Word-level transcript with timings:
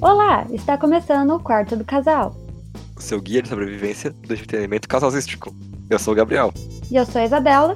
Olá, 0.00 0.46
está 0.50 0.76
começando 0.76 1.30
o 1.30 1.40
quarto 1.40 1.74
do 1.74 1.82
casal. 1.82 2.36
Seu 2.98 3.18
guia 3.18 3.40
de 3.40 3.48
sobrevivência 3.48 4.10
do 4.10 4.34
entretenimento 4.34 4.86
casalístico. 4.86 5.54
Eu 5.88 5.98
sou 5.98 6.12
o 6.12 6.16
Gabriel. 6.16 6.52
E 6.90 6.96
eu 6.96 7.06
sou 7.06 7.18
a 7.18 7.24
Isabela. 7.24 7.74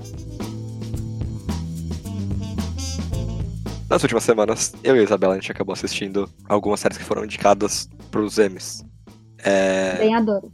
Nas 3.89 4.03
últimas 4.03 4.23
semanas, 4.23 4.75
eu 4.85 4.97
e 4.97 5.01
a 5.01 5.03
Isabela 5.03 5.33
a 5.33 5.37
gente 5.37 5.51
acabou 5.51 5.73
assistindo 5.73 6.29
algumas 6.47 6.81
séries 6.81 6.99
que 6.99 7.05
foram 7.05 7.25
indicadas 7.25 7.89
pros 8.11 8.39
Emmys. 8.39 8.85
É... 9.43 9.97
Ganhadora. 9.97 10.47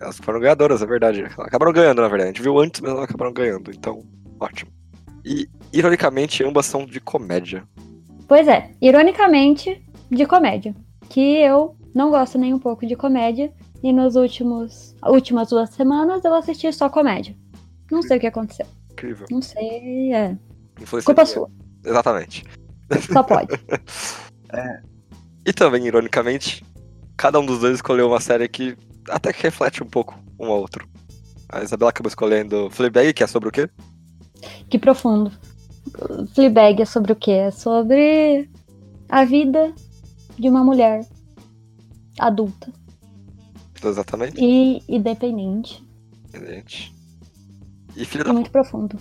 Elas 0.00 0.18
foram 0.18 0.40
ganhadoras, 0.40 0.82
é 0.82 0.86
verdade. 0.86 1.20
Elas 1.20 1.38
acabaram 1.38 1.72
ganhando, 1.72 2.02
na 2.02 2.08
verdade. 2.08 2.30
A 2.30 2.32
gente 2.32 2.42
viu 2.42 2.58
antes, 2.58 2.80
mas 2.80 2.90
elas 2.90 3.04
acabaram 3.04 3.32
ganhando. 3.32 3.70
Então, 3.70 4.02
ótimo. 4.40 4.72
E, 5.24 5.48
ironicamente, 5.72 6.42
ambas 6.42 6.66
são 6.66 6.84
de 6.84 6.98
comédia. 6.98 7.62
Pois 8.26 8.48
é, 8.48 8.72
ironicamente, 8.82 9.80
de 10.10 10.26
comédia. 10.26 10.74
Que 11.08 11.38
eu 11.38 11.76
não 11.94 12.10
gosto 12.10 12.38
nem 12.38 12.52
um 12.52 12.58
pouco 12.58 12.86
de 12.86 12.96
comédia. 12.96 13.52
E 13.82 13.92
nos 13.92 14.16
últimos 14.16 14.94
últimas 15.04 15.50
duas 15.50 15.70
semanas 15.70 16.24
eu 16.24 16.34
assisti 16.34 16.72
só 16.72 16.88
comédia. 16.88 17.36
Não 17.90 18.02
sei 18.02 18.16
o 18.16 18.20
que 18.20 18.26
aconteceu. 18.26 18.66
Incrível. 18.92 19.26
Não 19.30 19.42
sei, 19.42 20.12
é. 20.12 20.36
Culpa 21.04 21.26
sua. 21.26 21.50
Exatamente. 21.84 22.44
Só 23.12 23.22
pode. 23.22 23.48
E 25.46 25.52
também, 25.52 25.86
ironicamente, 25.86 26.64
cada 27.18 27.38
um 27.38 27.44
dos 27.44 27.58
dois 27.58 27.74
escolheu 27.74 28.06
uma 28.06 28.20
série 28.20 28.48
que 28.48 28.78
até 29.10 29.30
que 29.30 29.42
reflete 29.42 29.82
um 29.82 29.86
pouco 29.86 30.18
um 30.40 30.46
ao 30.46 30.58
outro. 30.58 30.88
A 31.50 31.62
Isabela 31.62 31.90
acabou 31.90 32.08
escolhendo 32.08 32.70
Fleabag, 32.70 33.12
que 33.12 33.22
é 33.22 33.26
sobre 33.26 33.50
o 33.50 33.52
quê? 33.52 33.68
que 34.68 34.78
profundo. 34.78 35.30
Fleabag 36.34 36.82
é 36.82 36.84
sobre 36.84 37.12
o 37.12 37.16
quê? 37.16 37.30
É 37.30 37.50
sobre 37.50 38.48
a 39.08 39.24
vida 39.24 39.72
de 40.38 40.48
uma 40.48 40.64
mulher 40.64 41.06
adulta 42.18 42.72
Exatamente. 43.82 44.42
e 44.42 44.82
independente. 44.88 45.84
Gente. 46.32 46.94
E 47.96 48.04
filha 48.04 48.24
da 48.24 48.32
muito 48.32 48.50
profundo. 48.50 48.98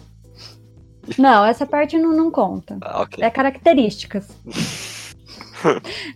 Não, 1.18 1.44
essa 1.44 1.66
parte 1.66 1.98
não, 1.98 2.14
não 2.14 2.32
conta. 2.32 2.78
Ah, 2.82 3.02
ok. 3.02 3.22
É 3.22 3.30
características. 3.30 4.30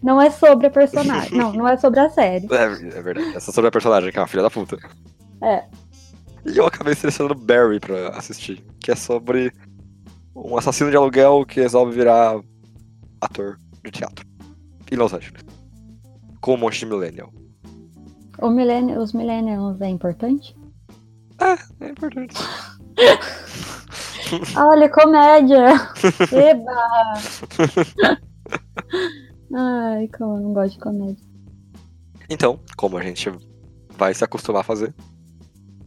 Não 0.04 0.22
é 0.22 0.30
sobre 0.30 0.68
a 0.68 0.70
personagem. 0.70 1.38
Não, 1.38 1.54
não 1.54 1.66
é 1.66 1.78
sobre 1.78 2.02
a 2.02 2.10
série. 2.10 2.48
É, 2.52 2.64
é 2.64 3.02
verdade. 3.02 3.36
É 3.36 3.40
sobre 3.40 3.70
a 3.70 3.72
personagem, 3.72 4.12
que 4.12 4.18
é 4.18 4.22
uma 4.22 4.28
filha 4.28 4.44
da 4.44 4.50
puta. 4.50 4.78
É. 5.42 5.64
E 6.46 6.58
eu 6.58 6.66
acabei 6.66 6.94
selecionando 6.94 7.36
Barry 7.36 7.80
pra 7.80 8.10
assistir, 8.10 8.62
que 8.82 8.92
é 8.92 8.96
sobre 8.96 9.54
um 10.36 10.58
assassino 10.58 10.90
de 10.90 10.98
aluguel 10.98 11.46
que 11.46 11.62
resolve 11.62 11.94
virar 11.94 12.42
ator 13.22 13.58
de 13.86 13.92
teatro 13.92 14.26
em 14.92 14.96
Los 14.96 15.14
Angeles. 15.14 15.44
Com 16.42 16.54
um 16.56 16.58
monte 16.58 16.80
de 16.80 16.86
millennial. 16.86 17.32
O 18.40 18.50
millennial, 18.50 19.02
os 19.02 19.14
millennials 19.14 19.82
é 19.82 19.88
importante? 19.88 20.56
É 21.80 21.90
importante. 21.90 22.36
Olha, 24.58 24.90
comédia! 24.90 25.68
Eba! 26.32 26.74
Ai, 29.56 30.08
como 30.18 30.38
eu 30.38 30.42
não 30.42 30.54
gosto 30.54 30.74
de 30.74 30.80
comédia. 30.80 31.26
Então, 32.30 32.60
como 32.76 32.98
a 32.98 33.04
gente 33.04 33.32
vai 33.98 34.14
se 34.14 34.24
acostumar 34.24 34.62
a 34.62 34.66
fazer, 34.66 34.94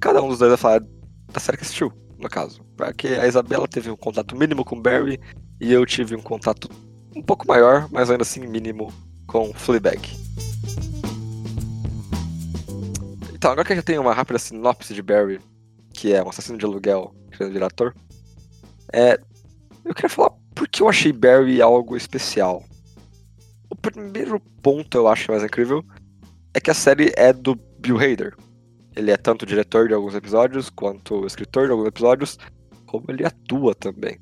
cada 0.01 0.23
um 0.23 0.29
dos 0.29 0.39
dois 0.39 0.51
vai 0.51 0.59
falar 0.59 0.81
da 1.33 1.39
série 1.39 1.59
que 1.59 1.65
assistiu, 1.65 1.93
no 2.19 2.29
caso. 2.29 2.63
Porque 2.77 3.09
a 3.09 3.27
Isabela 3.27 3.69
teve 3.69 3.91
um 3.91 3.97
contato 3.97 4.37
mínimo 4.37 4.65
com 4.65 4.81
Barry 4.81 5.21
e 5.61 5.73
eu 5.73 5.85
tive 5.85 6.17
um 6.17 6.23
contato 6.23 6.69
um 7.15 7.23
pouco 7.23 7.47
maior, 7.47 7.89
mas 7.91 8.11
ainda 8.11 8.23
assim 8.23 8.47
mínimo, 8.47 8.93
com 9.27 9.53
Fleabag. 9.53 10.01
Então, 13.33 13.53
agora 13.53 13.67
que 13.67 13.73
eu 13.73 13.77
já 13.77 13.83
tenho 13.83 14.03
uma 14.03 14.13
rápida 14.13 14.39
sinopse 14.39 14.93
de 14.93 15.03
Barry, 15.03 15.41
que 15.95 16.13
é 16.13 16.23
um 16.23 16.29
assassino 16.29 16.59
de 16.59 16.65
aluguel 16.65 17.15
querendo 17.33 17.53
virar 17.53 17.67
ator, 17.67 17.95
é, 18.93 19.19
eu 19.85 19.95
queria 19.95 20.11
falar 20.11 20.31
por 20.55 20.69
que 20.69 20.83
eu 20.83 20.89
achei 20.89 21.13
Barry 21.13 21.63
algo 21.63 21.97
especial. 21.97 22.63
O 23.71 23.77
primeiro 23.77 24.39
ponto 24.63 24.99
eu 24.99 25.09
acho 25.09 25.31
mais 25.31 25.43
incrível 25.43 25.83
é 26.53 26.61
que 26.61 26.71
a 26.71 26.75
série 26.75 27.13
é 27.17 27.33
do 27.33 27.55
Bill 27.79 27.97
Hader. 27.97 28.37
Ele 28.95 29.11
é 29.11 29.17
tanto 29.17 29.47
diretor 29.47 29.89
de 29.89 29.95
alguns 29.95 30.15
episódios, 30.15 30.69
quanto 30.69 31.25
escritor 31.25 31.67
de 31.67 31.73
alguns 31.73 31.87
episódios, 31.87 32.39
como 32.87 33.07
ele 33.09 33.25
atua 33.25 33.75
também. 33.75 34.19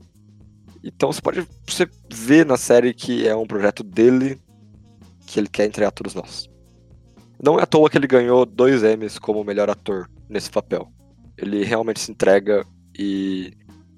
Então 0.82 1.12
você 1.12 1.20
pode 1.20 1.46
você 1.66 1.88
ver 2.12 2.46
na 2.46 2.56
série 2.56 2.94
que 2.94 3.26
é 3.26 3.34
um 3.34 3.46
projeto 3.46 3.82
dele 3.82 4.40
que 5.26 5.38
ele 5.38 5.48
quer 5.48 5.66
entregar 5.66 5.88
a 5.88 5.92
todos 5.92 6.14
nós. 6.14 6.48
Não 7.42 7.58
é 7.58 7.62
à 7.62 7.66
toa 7.66 7.88
que 7.90 7.96
ele 7.98 8.06
ganhou 8.06 8.44
dois 8.46 8.82
Emmys 8.82 9.18
como 9.18 9.44
melhor 9.44 9.68
ator 9.70 10.08
nesse 10.28 10.50
papel. 10.50 10.88
Ele 11.36 11.64
realmente 11.64 12.00
se 12.00 12.10
entrega 12.10 12.64
e 12.98 13.52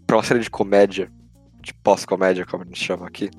para 0.06 0.16
uma 0.16 0.22
série 0.22 0.40
de 0.40 0.50
comédia, 0.50 1.10
de 1.62 1.72
pós-comédia, 1.72 2.44
como 2.44 2.64
a 2.64 2.66
gente 2.66 2.82
chama 2.84 3.06
aqui, 3.06 3.30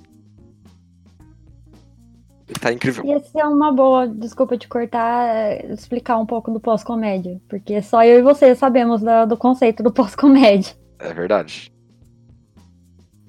ele 2.47 2.59
tá 2.59 2.71
incrível. 2.71 3.05
E 3.05 3.11
essa 3.11 3.39
é 3.39 3.45
uma 3.45 3.71
boa, 3.71 4.07
desculpa 4.07 4.57
te 4.57 4.67
cortar, 4.67 5.25
é, 5.27 5.71
explicar 5.71 6.17
um 6.17 6.25
pouco 6.25 6.51
do 6.51 6.59
pós-comédia. 6.59 7.39
Porque 7.47 7.81
só 7.81 8.03
eu 8.03 8.19
e 8.19 8.21
você 8.21 8.55
sabemos 8.55 9.01
da- 9.01 9.25
do 9.25 9.37
conceito 9.37 9.81
do 9.81 9.91
pós-comédia. 9.91 10.75
É 10.99 11.13
verdade. 11.13 11.71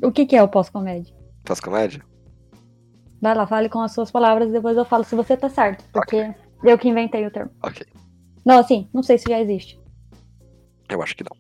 O 0.03 0.11
que, 0.11 0.27
que 0.27 0.35
é 0.35 0.43
o 0.43 0.49
pós-comédia? 0.49 1.15
Pós-comédia? 1.45 2.05
Vai 3.21 3.37
lá, 3.37 3.47
fale 3.47 3.69
com 3.69 3.81
as 3.81 3.93
suas 3.93 4.11
palavras 4.11 4.49
e 4.49 4.53
depois 4.53 4.77
eu 4.77 4.85
falo 4.85 5.05
se 5.05 5.15
você 5.15 5.37
tá 5.37 5.49
certo. 5.49 5.85
Porque 5.93 6.35
eu 6.65 6.77
que 6.77 6.89
inventei 6.89 7.25
o 7.25 7.31
termo. 7.31 7.53
Ok. 7.63 7.87
Não, 8.45 8.59
assim, 8.59 8.91
não 8.93 9.03
sei 9.03 9.17
se 9.17 9.25
já 9.29 9.41
existe. 9.41 9.81
Eu 10.89 11.01
acho 11.01 11.15
que 11.15 11.23
não. 11.23 11.37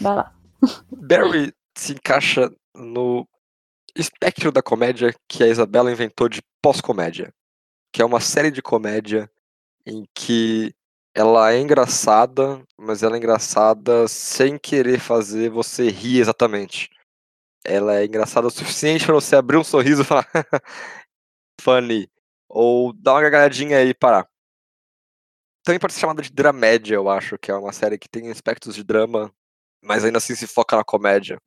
Vai 0.00 0.16
lá. 0.16 0.34
Barry 0.90 1.52
se 1.76 1.92
encaixa 1.92 2.50
no 2.74 3.28
espectro 3.94 4.50
da 4.50 4.62
comédia 4.62 5.14
que 5.28 5.44
a 5.44 5.46
Isabela 5.46 5.92
inventou 5.92 6.30
de 6.30 6.40
pós-comédia, 6.62 7.30
que 7.92 8.00
é 8.00 8.04
uma 8.04 8.20
série 8.20 8.50
de 8.50 8.62
comédia 8.62 9.30
em 9.84 10.04
que 10.14 10.74
ela 11.14 11.52
é 11.52 11.60
engraçada, 11.60 12.62
mas 12.78 13.02
ela 13.02 13.16
é 13.16 13.18
engraçada 13.18 14.08
sem 14.08 14.58
querer 14.58 14.98
fazer 14.98 15.50
você 15.50 15.90
rir 15.90 16.20
exatamente. 16.20 16.90
Ela 17.66 17.96
é 17.96 18.04
engraçada 18.04 18.46
o 18.46 18.50
suficiente 18.50 19.04
para 19.04 19.14
você 19.14 19.36
abrir 19.36 19.56
um 19.56 19.64
sorriso 19.64 20.02
e 20.02 20.04
falar 20.04 20.28
funny, 21.60 22.10
ou 22.48 22.92
dar 22.92 23.14
uma 23.14 23.22
gargalhadinha 23.22 23.82
e 23.82 23.92
parar. 23.92 24.28
Também 25.64 25.80
pode 25.80 25.94
ser 25.94 26.00
chamada 26.00 26.22
de 26.22 26.30
dramédia, 26.30 26.94
eu 26.94 27.08
acho, 27.10 27.36
que 27.38 27.50
é 27.50 27.54
uma 27.54 27.72
série 27.72 27.98
que 27.98 28.08
tem 28.08 28.30
aspectos 28.30 28.74
de 28.74 28.84
drama 28.84 29.34
mas 29.86 30.04
ainda 30.04 30.18
assim 30.18 30.34
se 30.34 30.46
foca 30.46 30.76
na 30.76 30.84
comédia. 30.84 31.40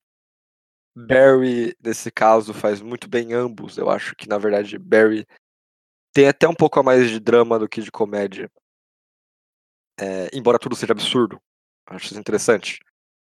Barry, 0.96 1.76
nesse 1.84 2.10
caso, 2.12 2.54
faz 2.54 2.82
muito 2.82 3.08
bem 3.08 3.34
ambos. 3.34 3.78
Eu 3.78 3.90
acho 3.90 4.16
que, 4.16 4.28
na 4.28 4.38
verdade, 4.38 4.78
Barry 4.78 5.26
tem 6.14 6.28
até 6.28 6.48
um 6.48 6.56
pouco 6.56 6.80
a 6.80 6.84
mais 6.84 7.10
de 7.10 7.20
drama 7.20 7.60
do 7.60 7.70
que 7.70 7.82
de 7.82 7.92
comédia. 7.92 8.52
É, 10.00 10.30
embora 10.34 10.58
tudo 10.58 10.76
seja 10.76 10.94
absurdo. 10.94 11.40
Acho 11.86 12.06
isso 12.06 12.20
interessante. 12.20 12.80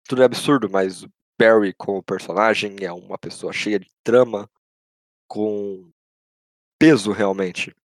Tudo 0.07 0.21
é 0.21 0.25
absurdo, 0.25 0.69
mas 0.69 1.05
Barry, 1.37 1.73
como 1.73 2.01
personagem, 2.03 2.77
é 2.81 2.91
uma 2.91 3.17
pessoa 3.17 3.53
cheia 3.53 3.79
de 3.79 3.87
drama, 4.05 4.49
com 5.27 5.91
peso 6.79 7.11
realmente. 7.11 7.75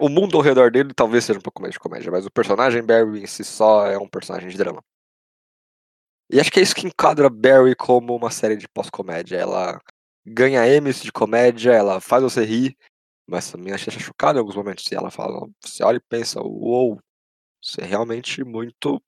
O 0.00 0.08
mundo 0.08 0.36
ao 0.36 0.42
redor 0.42 0.70
dele 0.70 0.94
talvez 0.94 1.24
seja 1.24 1.38
um 1.38 1.42
pouco 1.42 1.60
mais 1.60 1.74
de 1.74 1.78
comédia, 1.78 2.10
mas 2.10 2.24
o 2.26 2.30
personagem 2.30 2.82
Barry 2.82 3.22
em 3.22 3.26
si 3.26 3.44
só 3.44 3.86
é 3.86 3.98
um 3.98 4.08
personagem 4.08 4.48
de 4.48 4.56
drama. 4.56 4.82
E 6.30 6.40
acho 6.40 6.50
que 6.50 6.60
é 6.60 6.62
isso 6.62 6.74
que 6.74 6.86
enquadra 6.86 7.28
Barry 7.28 7.74
como 7.76 8.16
uma 8.16 8.30
série 8.30 8.56
de 8.56 8.66
pós-comédia. 8.66 9.36
Ela 9.36 9.78
ganha 10.24 10.66
Emmys 10.66 11.02
de 11.02 11.12
comédia, 11.12 11.72
ela 11.72 12.00
faz 12.00 12.22
você 12.22 12.42
rir, 12.44 12.76
mas 13.26 13.50
também 13.50 13.72
acha 13.72 13.90
chocado 13.90 14.38
em 14.38 14.40
alguns 14.40 14.56
momentos. 14.56 14.90
E 14.90 14.94
ela 14.94 15.10
fala, 15.10 15.46
você 15.62 15.84
olha 15.84 15.98
e 15.98 16.00
pensa, 16.00 16.40
uou, 16.40 16.98
isso 17.62 17.80
é 17.80 17.84
realmente 17.84 18.42
muito 18.42 19.02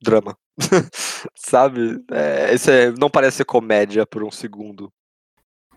drama. 0.00 0.36
Sabe? 1.34 2.04
É, 2.10 2.54
isso 2.54 2.70
é- 2.70 2.90
não 2.92 3.10
parece 3.10 3.38
ser 3.38 3.44
comédia 3.44 4.06
por 4.06 4.22
um 4.22 4.30
segundo. 4.30 4.92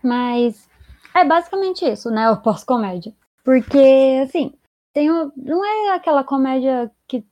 Mas 0.02 0.68
é 1.14 1.24
basicamente 1.24 1.84
isso, 1.84 2.10
né? 2.10 2.30
O 2.30 2.40
pós-comédia. 2.40 3.14
Porque, 3.44 4.20
assim, 4.24 4.52
tem 4.92 5.10
o- 5.10 5.32
não 5.36 5.64
é 5.64 5.94
aquela 5.94 6.24
comédia 6.24 6.90
que, 7.06 7.24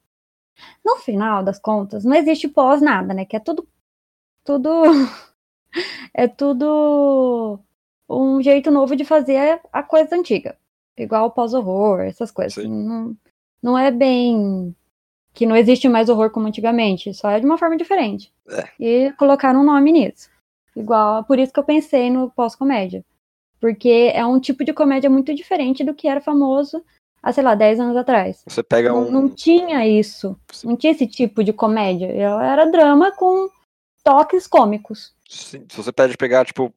no 0.85 0.97
final 0.97 1.43
das 1.43 1.59
contas, 1.59 2.05
não 2.05 2.15
existe 2.15 2.49
pós 2.49 2.81
nada, 2.81 3.15
né? 3.15 3.25
Que 3.25 3.37
é 3.37 3.41
tudo. 3.41 3.67
Tudo. 4.45 4.83
é 6.15 6.27
tudo 6.29 7.59
um 8.09 8.43
jeito 8.43 8.71
novo 8.71 8.97
de 8.97 9.05
fazer 9.05 9.61
a 9.73 9.83
coisa 9.83 10.17
antiga. 10.17 10.57
Igual 10.97 11.27
o 11.27 11.31
pós-horror, 11.31 12.01
essas 12.01 12.31
coisas. 12.31 12.55
Sim. 12.55 12.69
Não, 12.69 13.17
não 13.63 13.79
é 13.79 13.91
bem 13.91 14.75
que 15.33 15.47
não 15.47 15.57
existe 15.57 15.89
mais 15.89 16.09
horror 16.09 16.31
como 16.31 16.47
antigamente, 16.49 17.15
só 17.15 17.31
é 17.31 17.41
de 17.41 17.47
uma 17.47 17.59
forma 17.59 17.77
diferente. 17.77 18.33
É. 18.49 18.69
E 18.79 19.13
colocaram 19.13 19.61
um 19.61 19.65
nome 19.65 19.93
nisso. 19.93 20.29
Igual, 20.75 21.25
por 21.25 21.39
isso 21.39 21.53
que 21.53 21.59
eu 21.61 21.65
pensei 21.65 22.11
no 22.11 22.31
pós-comédia. 22.31 23.05
Porque 23.61 24.11
é 24.15 24.25
um 24.25 24.41
tipo 24.41 24.65
de 24.65 24.73
comédia 24.73 25.11
muito 25.11 25.35
diferente 25.35 25.85
do 25.85 25.95
que 25.95 26.09
era 26.09 26.21
famoso 26.21 26.83
há, 27.23 27.33
sei 27.33 27.45
lá, 27.45 27.55
10 27.55 27.81
anos 27.81 27.97
atrás. 27.97 28.43
Você 28.49 28.63
pega 28.63 28.91
Não, 28.91 29.07
um. 29.07 29.11
não 29.11 29.29
tinha 29.29 29.87
isso. 29.87 30.39
Não 30.65 30.77
tinha 30.77 30.93
esse 30.93 31.07
tipo 31.07 31.45
de 31.45 31.53
comédia. 31.53 32.07
Era 32.07 32.65
drama 32.71 33.13
com 33.13 33.49
toques 34.03 34.47
cômicos. 34.47 35.15
Sim, 35.29 35.67
se 35.71 35.77
você 35.77 35.93
pede 35.93 36.17
pegar, 36.17 36.45
tipo, 36.47 36.73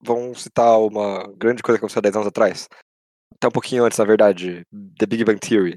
vamos 0.00 0.42
citar 0.42 0.78
uma 0.78 1.24
grande 1.36 1.62
coisa 1.62 1.76
que 1.78 1.80
aconteceu 1.84 2.02
10 2.02 2.14
anos 2.16 2.28
atrás. 2.28 2.68
Até 3.34 3.48
um 3.48 3.52
pouquinho 3.52 3.84
antes, 3.84 3.98
na 3.98 4.04
verdade. 4.04 4.62
The 4.98 5.06
Big 5.06 5.24
Bang 5.24 5.40
Theory. 5.40 5.76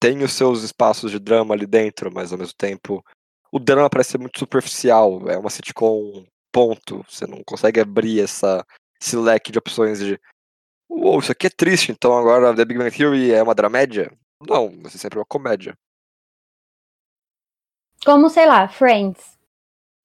Tem 0.00 0.22
os 0.22 0.32
seus 0.32 0.62
espaços 0.62 1.10
de 1.10 1.18
drama 1.18 1.54
ali 1.54 1.66
dentro, 1.66 2.12
mas 2.12 2.32
ao 2.32 2.38
mesmo 2.38 2.54
tempo. 2.56 3.04
O 3.50 3.58
drama 3.58 3.88
parece 3.88 4.12
ser 4.12 4.18
muito 4.18 4.38
superficial. 4.38 5.28
É 5.28 5.36
uma 5.38 5.50
sitcom, 5.50 6.24
ponto. 6.52 7.04
Você 7.08 7.26
não 7.26 7.42
consegue 7.44 7.80
abrir 7.80 8.20
essa, 8.20 8.64
esse 9.00 9.16
leque 9.16 9.50
de 9.50 9.58
opções 9.58 9.98
de. 9.98 10.20
Uou, 10.88 11.18
isso 11.18 11.32
aqui 11.32 11.46
é 11.46 11.50
triste, 11.50 11.92
então 11.92 12.16
agora 12.16 12.54
The 12.54 12.64
Big 12.64 12.78
Bang 12.78 12.96
Theory 12.96 13.32
é 13.32 13.42
uma 13.42 13.54
dramédia? 13.54 14.10
Não, 14.46 14.70
vai 14.80 14.90
ser 14.90 14.98
sempre 14.98 15.18
uma 15.18 15.24
comédia. 15.26 15.76
Como, 18.04 18.30
sei 18.30 18.46
lá, 18.46 18.68
Friends. 18.68 19.36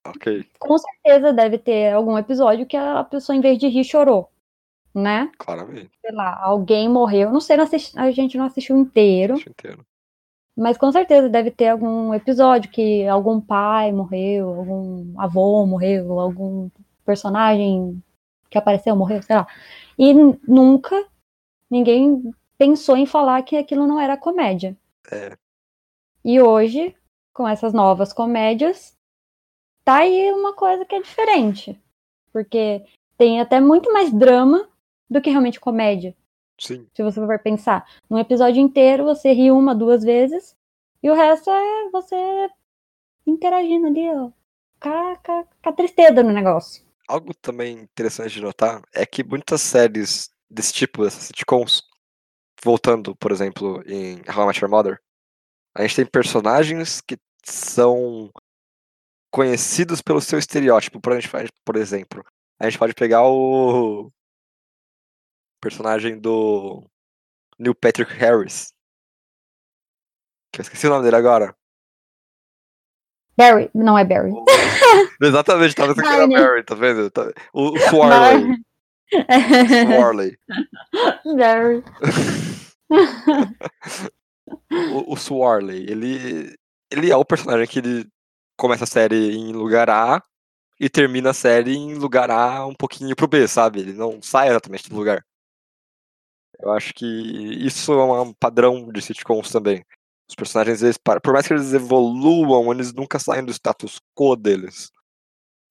Ok, 0.05 0.45
Com 0.59 0.77
certeza 0.77 1.31
deve 1.31 1.57
ter 1.57 1.93
algum 1.93 2.17
episódio 2.17 2.65
que 2.65 2.75
a 2.75 3.03
pessoa, 3.05 3.35
em 3.35 3.41
vez 3.41 3.57
de 3.57 3.67
rir, 3.67 3.85
chorou. 3.85 4.29
Né? 4.93 5.31
claramente. 5.39 5.89
Sei 6.01 6.11
lá, 6.11 6.39
alguém 6.43 6.87
morreu. 6.87 7.31
Não 7.31 7.41
sei, 7.41 7.57
não 7.57 7.63
assisti- 7.63 7.97
a 7.97 8.11
gente 8.11 8.37
não 8.37 8.45
assistiu 8.45 8.77
inteiro. 8.77 9.35
Inteiro. 9.39 9.83
Mas 10.55 10.77
com 10.77 10.91
certeza 10.91 11.27
deve 11.27 11.49
ter 11.49 11.69
algum 11.69 12.13
episódio 12.13 12.69
que 12.69 13.07
algum 13.07 13.41
pai 13.41 13.91
morreu, 13.91 14.49
algum 14.49 15.19
avô 15.19 15.65
morreu, 15.65 16.19
algum 16.19 16.69
personagem 17.03 18.01
que 18.51 18.57
apareceu 18.57 18.95
morreu, 18.95 19.21
sei 19.23 19.35
lá. 19.35 19.47
E 19.97 20.13
nunca 20.47 21.07
ninguém 21.67 22.31
pensou 22.55 22.95
em 22.95 23.07
falar 23.07 23.41
que 23.41 23.57
aquilo 23.57 23.87
não 23.87 23.99
era 23.99 24.15
comédia. 24.15 24.77
É. 25.11 25.35
E 26.23 26.39
hoje, 26.39 26.95
com 27.33 27.47
essas 27.47 27.73
novas 27.73 28.13
comédias, 28.13 28.95
tá 29.83 29.97
aí 29.97 30.31
uma 30.31 30.53
coisa 30.53 30.85
que 30.85 30.93
é 30.93 31.01
diferente. 31.01 31.81
Porque 32.31 32.83
tem 33.17 33.41
até 33.41 33.59
muito 33.59 33.91
mais 33.91 34.13
drama 34.13 34.69
do 35.09 35.21
que 35.21 35.29
realmente 35.29 35.59
comédia 35.59 36.15
Sim. 36.59 36.87
se 36.93 37.03
você 37.03 37.19
for 37.19 37.39
pensar. 37.39 37.85
Num 38.09 38.19
episódio 38.19 38.61
inteiro, 38.61 39.03
você 39.03 39.33
ri 39.33 39.51
uma, 39.51 39.75
duas 39.75 40.03
vezes, 40.03 40.55
e 41.01 41.09
o 41.09 41.13
resto 41.13 41.49
é 41.49 41.89
você 41.91 42.49
interagindo 43.25 43.87
ali, 43.87 44.09
ó, 44.09 44.31
com 44.79 45.69
a, 45.69 45.73
tristeza 45.73 46.23
no 46.23 46.31
negócio. 46.31 46.83
Algo 47.07 47.33
também 47.33 47.79
interessante 47.79 48.33
de 48.33 48.41
notar 48.41 48.81
é 48.93 49.05
que 49.05 49.23
muitas 49.23 49.61
séries 49.61 50.29
desse 50.49 50.73
tipo, 50.73 51.03
dessas 51.03 51.23
sitcoms, 51.23 51.81
voltando, 52.63 53.15
por 53.15 53.31
exemplo, 53.31 53.83
em 53.85 54.21
How 54.29 54.43
I 54.43 54.47
Met 54.47 54.61
Your 54.61 54.69
Mother, 54.69 55.01
a 55.75 55.81
gente 55.81 55.95
tem 55.95 56.05
personagens 56.05 57.01
que 57.01 57.17
são 57.43 58.31
conhecidos 59.31 60.01
pelo 60.01 60.21
seu 60.21 60.37
estereótipo. 60.37 61.01
Por 61.01 61.75
exemplo, 61.75 62.23
a 62.59 62.69
gente 62.69 62.77
pode 62.77 62.93
pegar 62.93 63.23
o 63.23 64.11
personagem 65.63 66.19
do 66.19 66.83
Neil 67.57 67.73
Patrick 67.73 68.11
Harris. 68.13 68.73
Que 70.51 70.59
eu 70.59 70.63
esqueci 70.63 70.85
o 70.85 70.89
nome 70.89 71.03
dele 71.03 71.15
agora. 71.15 71.55
Barry, 73.37 73.71
não 73.73 73.97
é 73.97 74.03
Barry. 74.05 74.31
O- 74.31 74.45
Exatamente, 75.21 75.73
tava 75.73 75.93
esquecendo 75.93 76.17
Barney. 76.27 76.37
Barry, 76.37 76.63
tá 76.63 76.75
vendo? 76.75 77.09
Tá- 77.09 77.31
O, 77.53 77.69
o 77.69 77.77
Swarley. 77.89 78.57
Swarley. 79.87 80.37
Barry. 81.37 81.83
o, 84.91 85.13
o 85.13 85.17
Swarley, 85.17 85.89
ele, 85.89 86.55
ele 86.91 87.11
é 87.11 87.15
o 87.17 87.25
personagem 87.25 87.65
que 87.67 87.79
ele 87.79 88.07
começa 88.57 88.83
a 88.83 88.87
série 88.87 89.35
em 89.35 89.51
lugar 89.53 89.89
A 89.89 90.21
e 90.79 90.89
termina 90.89 91.31
a 91.31 91.33
série 91.33 91.75
em 91.75 91.95
lugar 91.95 92.29
A 92.29 92.65
um 92.67 92.75
pouquinho 92.75 93.15
pro 93.15 93.27
B, 93.27 93.47
sabe? 93.47 93.79
Ele 93.79 93.93
não 93.93 94.21
sai 94.21 94.49
exatamente 94.49 94.89
do 94.89 94.95
lugar. 94.95 95.23
Eu 96.59 96.71
acho 96.71 96.93
que 96.93 97.05
isso 97.05 97.91
é 97.93 98.21
um 98.21 98.33
padrão 98.33 98.91
de 98.91 99.01
sitcoms 99.01 99.51
também. 99.51 99.83
Os 100.29 100.35
personagens, 100.35 100.81
eles, 100.81 100.97
por 100.97 101.33
mais 101.33 101.47
que 101.47 101.53
eles 101.53 101.73
evoluam, 101.73 102.71
eles 102.71 102.93
nunca 102.93 103.19
saem 103.19 103.43
do 103.43 103.51
status 103.51 103.99
quo 104.15 104.35
deles. 104.35 104.91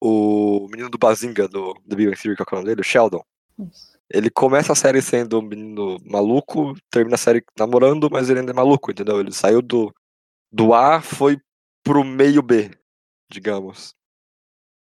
O 0.00 0.68
menino 0.70 0.90
do 0.90 0.98
Bazinga, 0.98 1.48
do 1.48 1.74
The 1.88 1.96
Big 1.96 2.10
Bang 2.10 2.20
Theory, 2.20 2.36
que 2.36 2.42
é 2.42 2.46
o 2.50 2.54
nome 2.56 2.68
dele, 2.68 2.80
o 2.80 2.84
Sheldon. 2.84 3.24
Isso. 3.58 3.92
Ele 4.10 4.28
começa 4.28 4.72
a 4.72 4.76
série 4.76 5.00
sendo 5.00 5.38
um 5.38 5.42
menino 5.42 5.96
maluco, 6.04 6.74
termina 6.90 7.14
a 7.14 7.18
série 7.18 7.42
namorando, 7.58 8.10
mas 8.10 8.28
ele 8.28 8.40
ainda 8.40 8.52
é 8.52 8.54
maluco, 8.54 8.90
entendeu? 8.90 9.18
Ele 9.20 9.32
saiu 9.32 9.62
do, 9.62 9.92
do 10.52 10.74
A, 10.74 11.00
foi 11.00 11.38
pro 11.82 12.04
meio 12.04 12.42
B, 12.42 12.70
digamos. 13.30 13.94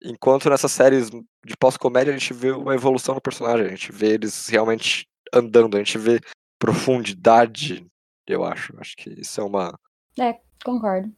Enquanto 0.01 0.49
nessas 0.49 0.71
séries 0.71 1.09
de 1.09 1.57
pós-comédia 1.59 2.13
a 2.13 2.17
gente 2.17 2.33
vê 2.33 2.51
uma 2.51 2.73
evolução 2.73 3.13
no 3.13 3.21
personagem, 3.21 3.65
a 3.65 3.69
gente 3.69 3.91
vê 3.91 4.13
eles 4.13 4.47
realmente 4.47 5.05
andando, 5.33 5.75
a 5.75 5.79
gente 5.79 5.97
vê 5.97 6.19
profundidade, 6.57 7.85
eu 8.27 8.43
acho. 8.43 8.73
Acho 8.79 8.95
que 8.95 9.09
isso 9.09 9.39
é 9.39 9.43
uma 9.43 9.79
Concordo. 10.63 11.09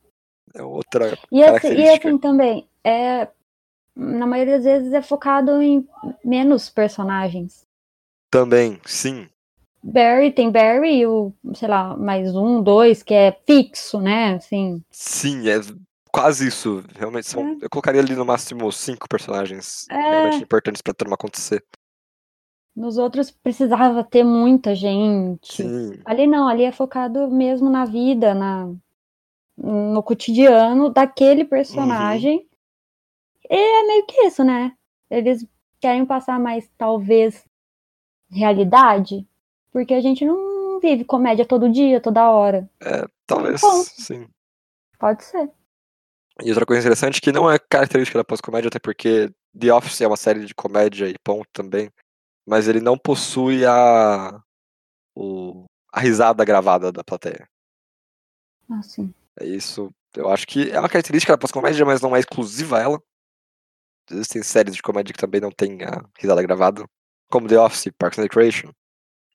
é 0.54 0.62
outra 0.62 1.18
E 1.32 1.44
assim, 1.44 1.74
e 1.74 1.90
assim 1.90 2.18
também, 2.18 2.68
é, 2.84 3.28
na 3.96 4.28
maioria 4.28 4.56
das 4.58 4.64
vezes 4.66 4.94
é 4.94 5.02
focado 5.02 5.62
em 5.62 5.88
menos 6.24 6.70
personagens. 6.70 7.66
Também, 8.30 8.80
sim. 8.86 9.28
Barry 9.84 10.32
tem 10.32 10.52
Barry 10.52 11.00
e 11.00 11.08
o, 11.08 11.34
sei 11.56 11.68
lá, 11.68 11.98
mais 11.98 12.36
um, 12.36 12.62
dois, 12.62 13.02
que 13.02 13.14
é 13.14 13.32
fixo, 13.48 14.00
né? 14.00 14.36
Assim, 14.36 14.82
Sim, 14.92 15.50
é 15.50 15.56
quase 16.12 16.48
isso. 16.48 16.84
Realmente 16.96 17.28
são. 17.28 17.42
É. 17.48 17.58
Eu 17.66 17.70
colocaria 17.70 18.00
ali 18.00 18.16
no 18.16 18.24
máximo 18.24 18.72
cinco 18.72 19.08
personagens 19.10 19.88
É. 19.90 19.96
realmente 19.96 20.44
importantes 20.44 20.82
pra 20.84 20.94
trama 20.94 21.16
acontecer. 21.16 21.64
Nos 22.76 22.98
outros 22.98 23.32
precisava 23.32 24.04
ter 24.04 24.24
muita 24.24 24.74
gente. 24.74 25.64
Sim. 25.64 26.00
Ali 26.06 26.28
não, 26.28 26.48
ali 26.48 26.64
é 26.64 26.72
focado 26.72 27.30
mesmo 27.30 27.70
na 27.70 27.86
vida, 27.86 28.34
na 28.34 28.74
no 29.58 30.02
cotidiano 30.02 30.90
daquele 30.90 31.46
personagem. 31.46 32.48
E 33.50 33.56
é 33.56 33.88
meio 33.88 34.06
que 34.06 34.22
isso, 34.24 34.44
né? 34.44 34.74
Eles 35.10 35.46
querem 35.80 36.06
passar 36.06 36.40
mais, 36.40 36.70
talvez, 36.78 37.46
realidade, 38.30 39.28
porque 39.72 39.94
a 39.94 40.02
gente 40.02 40.26
não 40.26 40.80
vive 40.80 41.04
comédia 41.04 41.46
todo 41.46 41.72
dia, 41.72 42.02
toda 42.02 42.30
hora. 42.30 42.70
Talvez, 43.28 43.62
Bom. 43.62 43.84
sim. 43.84 44.28
Pode 44.98 45.24
ser. 45.24 45.50
E 46.44 46.50
outra 46.50 46.66
coisa 46.66 46.82
interessante 46.82 47.22
que 47.22 47.32
não 47.32 47.52
é 47.52 47.60
característica 47.60 48.18
da 48.18 48.24
pós-comédia, 48.24 48.70
até 48.70 48.80
porque 48.80 49.30
The 49.60 49.74
Office 49.74 50.02
é 50.02 50.08
uma 50.08 50.18
série 50.18 50.46
de 50.46 50.56
comédia 50.56 51.08
e 51.08 51.16
ponto 51.24 51.48
também, 51.52 51.92
mas 52.52 52.68
ele 52.68 52.82
não 52.82 52.98
possui 52.98 53.66
a 53.66 54.44
o, 55.16 55.64
a 55.94 56.02
risada 56.02 56.44
gravada 56.44 56.92
da 56.92 57.02
plateia. 57.02 57.48
Assim. 58.70 59.14
É 59.40 59.46
isso. 59.46 59.90
Eu 60.14 60.30
acho 60.30 60.46
que 60.46 60.70
é 60.70 60.78
uma 60.78 60.90
característica 60.90 61.32
da 61.32 61.38
pós-comédia, 61.38 61.86
mas 61.86 62.02
não 62.02 62.14
é 62.14 62.20
exclusiva 62.20 62.78
a 62.78 62.82
ela. 62.82 63.02
Existem 64.10 64.44
séries 64.44 64.76
de 64.76 64.82
comédia 64.82 65.14
que 65.14 65.20
também 65.20 65.40
não 65.40 65.50
tem 65.50 65.82
a 65.84 66.04
risada 66.20 66.42
gravada, 66.42 66.84
como 67.30 67.48
The 67.48 67.58
Office, 67.58 67.90
Parks 67.98 68.20
and 68.20 68.24
Recreation, 68.24 68.72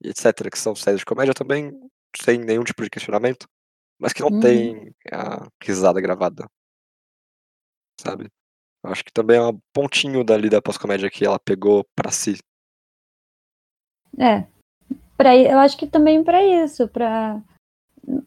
etc., 0.04 0.50
que 0.50 0.58
são 0.58 0.76
séries 0.76 1.00
de 1.00 1.06
comédia 1.06 1.32
também 1.32 1.72
sem 2.22 2.38
nenhum 2.38 2.64
tipo 2.64 2.82
de 2.82 2.90
questionamento, 2.90 3.48
mas 3.98 4.12
que 4.12 4.20
não 4.20 4.28
Uhum. 4.28 4.40
tem 4.40 4.94
a 5.10 5.48
risada 5.62 6.02
gravada. 6.02 6.46
Sabe? 7.98 8.28
Eu 8.84 8.90
acho 8.90 9.02
que 9.02 9.10
também 9.12 9.38
é 9.38 9.42
um 9.42 9.58
pontinho 9.72 10.22
dali 10.22 10.50
da 10.50 10.60
pós-comédia 10.60 11.10
que 11.10 11.24
ela 11.24 11.38
pegou 11.38 11.82
pra 11.94 12.10
si. 12.10 12.38
É. 14.18 14.44
Pra, 15.16 15.36
eu 15.36 15.58
acho 15.58 15.76
que 15.76 15.86
também 15.86 16.22
pra 16.22 16.42
isso, 16.44 16.88
pra. 16.88 17.40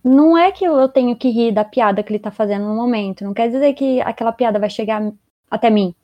Não 0.03 0.37
é 0.37 0.51
que 0.51 0.65
eu 0.65 0.89
tenho 0.89 1.15
que 1.15 1.29
rir 1.29 1.53
da 1.53 1.63
piada 1.63 2.03
que 2.03 2.11
ele 2.11 2.19
tá 2.19 2.31
fazendo 2.31 2.65
no 2.65 2.75
momento. 2.75 3.23
Não 3.23 3.33
quer 3.33 3.49
dizer 3.49 3.73
que 3.73 4.01
aquela 4.01 4.31
piada 4.33 4.59
vai 4.59 4.69
chegar 4.69 5.01
até 5.49 5.69
mim. 5.69 5.95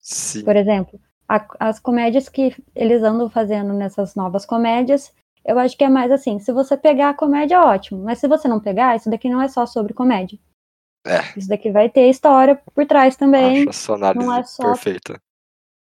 Sim, 0.00 0.44
Por 0.44 0.56
exemplo, 0.56 0.98
a- 1.28 1.46
as 1.60 1.78
comédias 1.78 2.28
que 2.28 2.56
eles 2.74 3.02
andam 3.02 3.28
fazendo 3.28 3.72
nessas 3.74 4.14
novas 4.14 4.46
comédias, 4.46 5.12
eu 5.44 5.58
acho 5.58 5.76
que 5.76 5.84
é 5.84 5.88
mais 5.88 6.10
assim, 6.10 6.38
se 6.38 6.52
você 6.52 6.76
pegar 6.76 7.10
a 7.10 7.14
comédia, 7.14 7.60
ótimo. 7.60 8.02
Mas 8.02 8.18
se 8.18 8.26
você 8.26 8.48
não 8.48 8.58
pegar, 8.60 8.96
isso 8.96 9.10
daqui 9.10 9.28
não 9.28 9.42
é 9.42 9.48
só 9.48 9.66
sobre 9.66 9.92
comédia. 9.92 10.38
É. 11.06 11.36
Isso 11.36 11.48
daqui 11.48 11.70
vai 11.70 11.88
ter 11.90 12.08
história 12.08 12.56
por 12.74 12.86
trás 12.86 13.14
também, 13.16 13.60
acho 13.62 13.70
essa 13.70 13.94
análise 13.94 14.24
não 14.26 14.34
é 14.34 14.42
só- 14.44 14.62
perfeita. 14.72 15.20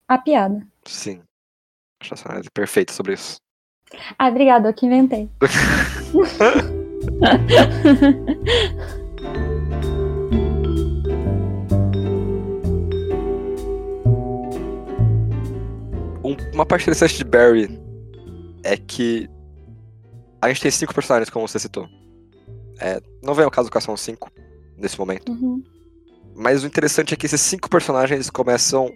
a 0.08 0.18
piada. 0.18 0.64
Sim. 0.84 1.22
Acho 2.00 2.14
essa 2.14 2.28
análise 2.28 2.50
perfeita 2.50 2.92
sobre 2.92 3.14
isso. 3.14 3.36
Ah, 4.18 4.28
obrigada, 4.28 4.68
eu 4.68 4.74
que 4.74 4.86
inventei. 4.86 5.28
Um 16.24 16.34
uma 16.52 16.66
parte 16.66 16.82
interessante 16.82 17.16
de 17.16 17.24
Barry 17.24 17.80
é 18.64 18.76
que 18.76 19.28
a 20.42 20.48
gente 20.48 20.60
tem 20.60 20.70
cinco 20.70 20.92
personagens, 20.92 21.30
como 21.30 21.46
você 21.46 21.58
citou. 21.58 21.88
É, 22.80 23.00
não 23.22 23.32
vem 23.32 23.44
ao 23.44 23.50
caso 23.50 23.70
que 23.70 23.80
são 23.80 23.96
cinco 23.96 24.30
nesse 24.76 24.98
momento. 24.98 25.30
Uhum. 25.30 25.62
Mas 26.34 26.64
o 26.64 26.66
interessante 26.66 27.14
é 27.14 27.16
que 27.16 27.26
esses 27.26 27.40
cinco 27.40 27.70
personagens 27.70 28.28
começam 28.28 28.92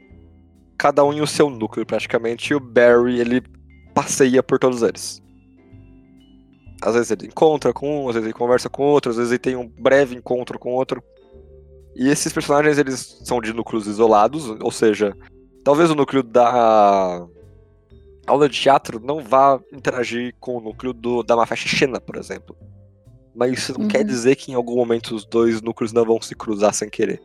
cada 0.81 1.05
um 1.05 1.13
em 1.13 1.21
o 1.21 1.27
seu 1.27 1.51
núcleo, 1.51 1.85
praticamente, 1.85 2.51
e 2.51 2.57
o 2.57 2.59
Barry, 2.59 3.21
ele 3.21 3.43
passeia 3.95 4.43
por 4.43 4.59
todos 4.59 4.81
eles. 4.81 5.23
Às 6.81 6.95
vezes 6.95 7.11
ele 7.11 7.27
encontra 7.27 7.71
com 7.71 8.05
um, 8.07 8.09
às 8.09 8.15
vezes 8.15 8.29
ele 8.29 8.33
conversa 8.33 8.71
com 8.71 8.85
outro, 8.85 9.11
às 9.11 9.19
vezes 9.19 9.31
ele 9.31 9.39
tem 9.39 9.57
um 9.57 9.69
breve 9.69 10.17
encontro 10.17 10.59
com 10.59 10.73
outro. 10.73 11.03
E 11.95 12.09
esses 12.09 12.33
personagens, 12.33 12.79
eles 12.79 13.21
são 13.25 13.43
de 13.43 13.53
núcleos 13.53 13.87
isolados, 13.87 14.49
ou 14.49 14.71
seja, 14.71 15.15
talvez 15.63 15.91
o 15.91 15.95
núcleo 15.95 16.23
da 16.23 17.27
aula 18.27 18.49
de 18.49 18.59
teatro 18.59 18.99
não 18.99 19.23
vá 19.23 19.61
interagir 19.71 20.35
com 20.41 20.57
o 20.57 20.61
núcleo 20.63 20.95
do, 20.95 21.23
da 21.23 21.37
Mafia 21.37 21.57
China, 21.59 22.01
por 22.01 22.17
exemplo. 22.17 22.57
Mas 23.35 23.53
isso 23.53 23.75
não 23.75 23.83
Uhum. 23.83 23.89
quer 23.89 24.03
dizer 24.03 24.35
que 24.37 24.51
em 24.51 24.55
algum 24.55 24.77
momento 24.77 25.15
os 25.15 25.27
dois 25.27 25.61
núcleos 25.61 25.93
não 25.93 26.07
vão 26.07 26.23
se 26.23 26.35
cruzar 26.35 26.73
sem 26.73 26.89
querer. 26.89 27.23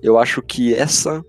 Eu 0.00 0.20
acho 0.20 0.40
que 0.40 0.72
essa 0.72 1.24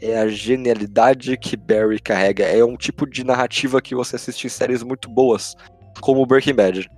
é 0.00 0.18
a 0.18 0.28
genialidade 0.28 1.36
que 1.36 1.56
Barry 1.56 2.00
carrega. 2.00 2.44
É 2.44 2.64
um 2.64 2.76
tipo 2.76 3.06
de 3.06 3.24
narrativa 3.24 3.80
que 3.80 3.94
você 3.94 4.16
assiste 4.16 4.46
em 4.46 4.50
séries 4.50 4.82
muito 4.82 5.08
boas, 5.08 5.54
como 6.00 6.26
Breaking 6.26 6.54
Bad. 6.54 6.90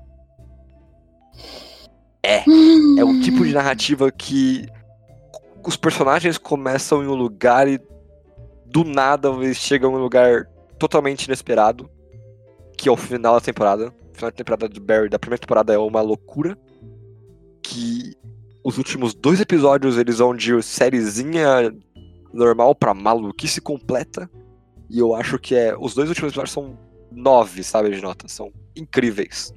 É 2.22 3.04
um 3.04 3.20
tipo 3.20 3.44
de 3.44 3.54
narrativa 3.54 4.10
que 4.10 4.66
os 5.64 5.76
personagens 5.76 6.36
começam 6.38 7.02
em 7.02 7.06
um 7.06 7.14
lugar 7.14 7.68
e 7.68 7.80
do 8.66 8.84
nada 8.84 9.28
eles 9.28 9.56
chegam 9.56 9.92
em 9.92 9.96
um 9.96 10.02
lugar 10.02 10.46
totalmente 10.78 11.24
inesperado, 11.24 11.90
que 12.76 12.88
é 12.88 12.92
o 12.92 12.96
final 12.96 13.34
da 13.34 13.40
temporada. 13.40 13.88
O 14.12 14.14
final 14.14 14.30
da 14.30 14.36
temporada 14.36 14.68
de 14.68 14.80
Barry 14.80 15.08
da 15.08 15.18
primeira 15.18 15.40
temporada 15.40 15.72
é 15.72 15.78
uma 15.78 16.00
loucura. 16.00 16.58
Que 17.62 18.14
os 18.64 18.78
últimos 18.78 19.14
dois 19.14 19.40
episódios 19.40 19.96
eles 19.96 20.18
vão 20.18 20.34
de 20.34 20.60
sériezinha 20.62 21.72
normal 22.38 22.74
pra 22.74 22.94
maluquice 22.94 23.60
completa. 23.60 24.30
E 24.88 24.98
eu 24.98 25.14
acho 25.14 25.38
que 25.38 25.54
é. 25.54 25.76
Os 25.76 25.94
dois 25.94 26.08
últimos 26.08 26.30
episódios 26.30 26.52
são 26.52 26.78
nove, 27.12 27.62
sabe, 27.62 27.90
de 27.90 28.00
nota. 28.00 28.28
São 28.28 28.52
incríveis. 28.74 29.52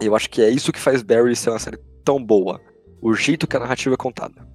Eu 0.00 0.16
acho 0.16 0.28
que 0.28 0.42
é 0.42 0.50
isso 0.50 0.72
que 0.72 0.80
faz 0.80 1.02
Barry 1.02 1.36
ser 1.36 1.50
uma 1.50 1.58
série 1.58 1.78
tão 2.04 2.22
boa. 2.22 2.60
O 3.00 3.14
jeito 3.14 3.46
que 3.46 3.56
a 3.56 3.60
narrativa 3.60 3.94
é 3.94 3.96
contada. 3.96 4.46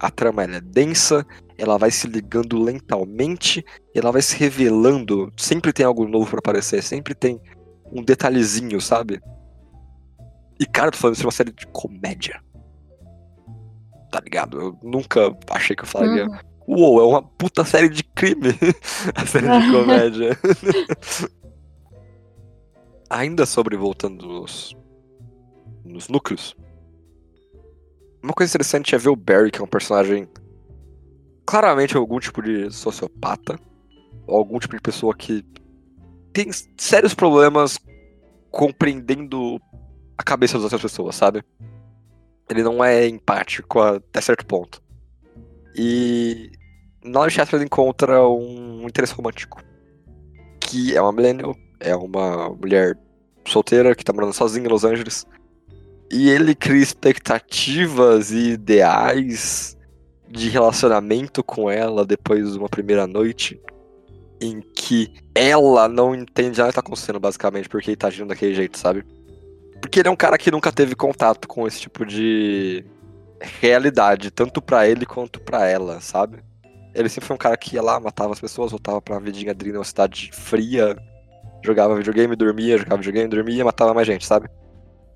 A 0.00 0.10
trama 0.10 0.42
é 0.42 0.60
densa, 0.60 1.24
ela 1.56 1.78
vai 1.78 1.90
se 1.90 2.08
ligando 2.08 2.60
lentamente, 2.60 3.64
ela 3.94 4.10
vai 4.10 4.22
se 4.22 4.36
revelando. 4.36 5.32
Sempre 5.36 5.72
tem 5.72 5.86
algo 5.86 6.08
novo 6.08 6.28
pra 6.30 6.38
aparecer, 6.38 6.82
sempre 6.82 7.14
tem 7.14 7.40
um 7.92 8.02
detalhezinho, 8.02 8.80
sabe? 8.80 9.20
E 10.58 10.66
cara, 10.66 10.90
tô 10.90 10.98
falando 10.98 11.14
isso 11.14 11.24
é 11.24 11.26
uma 11.26 11.32
série 11.32 11.52
de 11.52 11.66
comédia. 11.68 12.42
Tá 14.14 14.20
ligado? 14.20 14.60
Eu 14.60 14.78
nunca 14.80 15.36
achei 15.50 15.74
que 15.74 15.82
eu 15.82 15.88
falaria. 15.88 16.26
Uhum. 16.26 16.38
Uou, 16.68 17.00
é 17.00 17.04
uma 17.04 17.20
puta 17.20 17.64
série 17.64 17.88
de 17.88 18.04
crime. 18.04 18.50
a 19.12 19.26
série 19.26 19.48
de 19.48 19.72
comédia. 19.72 20.38
Ainda 23.10 23.44
sobre 23.44 23.76
voltando 23.76 24.24
nos, 24.24 24.76
nos 25.84 26.06
núcleos. 26.06 26.54
Uma 28.22 28.32
coisa 28.32 28.52
interessante 28.52 28.94
é 28.94 28.98
ver 28.98 29.08
o 29.08 29.16
Barry, 29.16 29.50
que 29.50 29.60
é 29.60 29.64
um 29.64 29.66
personagem 29.66 30.28
claramente 31.44 31.96
algum 31.96 32.20
tipo 32.20 32.40
de 32.40 32.70
sociopata. 32.70 33.58
Ou 34.28 34.38
algum 34.38 34.60
tipo 34.60 34.76
de 34.76 34.80
pessoa 34.80 35.12
que 35.12 35.44
tem 36.32 36.50
sérios 36.76 37.14
problemas 37.14 37.80
compreendendo 38.52 39.60
a 40.16 40.22
cabeça 40.22 40.54
das 40.54 40.62
outras 40.62 40.82
pessoas, 40.82 41.16
sabe? 41.16 41.42
Ele 42.48 42.62
não 42.62 42.84
é 42.84 43.06
empático 43.06 43.80
até 43.80 44.20
certo 44.20 44.44
ponto. 44.44 44.82
E 45.76 46.50
teatro 47.30 47.56
ele 47.56 47.64
encontra 47.64 48.26
um 48.26 48.86
interesse 48.86 49.14
romântico. 49.14 49.62
Que 50.60 50.96
é 50.96 51.00
uma 51.00 51.12
millennial, 51.12 51.56
é 51.80 51.94
uma 51.94 52.50
mulher 52.50 52.96
solteira 53.46 53.94
que 53.94 54.04
tá 54.04 54.12
morando 54.12 54.32
sozinha 54.32 54.66
em 54.66 54.70
Los 54.70 54.84
Angeles. 54.84 55.26
E 56.10 56.30
ele 56.30 56.54
cria 56.54 56.82
expectativas 56.82 58.30
e 58.30 58.50
ideais 58.50 59.76
de 60.28 60.48
relacionamento 60.48 61.42
com 61.42 61.70
ela 61.70 62.04
depois 62.04 62.52
de 62.52 62.58
uma 62.58 62.68
primeira 62.68 63.06
noite. 63.06 63.60
Em 64.40 64.60
que 64.60 65.12
ela 65.34 65.88
não 65.88 66.14
entende 66.14 66.58
nada 66.58 66.70
que 66.70 66.74
tá 66.74 66.80
acontecendo, 66.80 67.20
basicamente, 67.20 67.68
porque 67.68 67.90
ele 67.90 67.96
tá 67.96 68.08
agindo 68.08 68.28
daquele 68.28 68.54
jeito, 68.54 68.78
sabe? 68.78 69.04
Porque 69.84 70.00
ele 70.00 70.08
é 70.08 70.10
um 70.10 70.16
cara 70.16 70.38
que 70.38 70.50
nunca 70.50 70.72
teve 70.72 70.94
contato 70.94 71.46
com 71.46 71.68
esse 71.68 71.78
tipo 71.78 72.06
de 72.06 72.82
realidade, 73.38 74.30
tanto 74.30 74.62
pra 74.62 74.88
ele 74.88 75.04
quanto 75.04 75.38
pra 75.38 75.66
ela, 75.66 76.00
sabe? 76.00 76.38
Ele 76.94 77.06
sempre 77.10 77.26
foi 77.26 77.34
um 77.34 77.38
cara 77.38 77.54
que 77.54 77.74
ia 77.74 77.82
lá, 77.82 78.00
matava 78.00 78.32
as 78.32 78.40
pessoas, 78.40 78.70
voltava 78.70 79.02
pra 79.02 79.18
vidinha 79.18 79.52
dele 79.52 79.74
numa 79.74 79.84
cidade 79.84 80.30
fria, 80.32 80.96
jogava 81.62 81.96
videogame, 81.96 82.34
dormia, 82.34 82.78
jogava 82.78 82.96
videogame, 82.96 83.28
dormia, 83.28 83.62
matava 83.62 83.92
mais 83.92 84.06
gente, 84.06 84.24
sabe? 84.24 84.48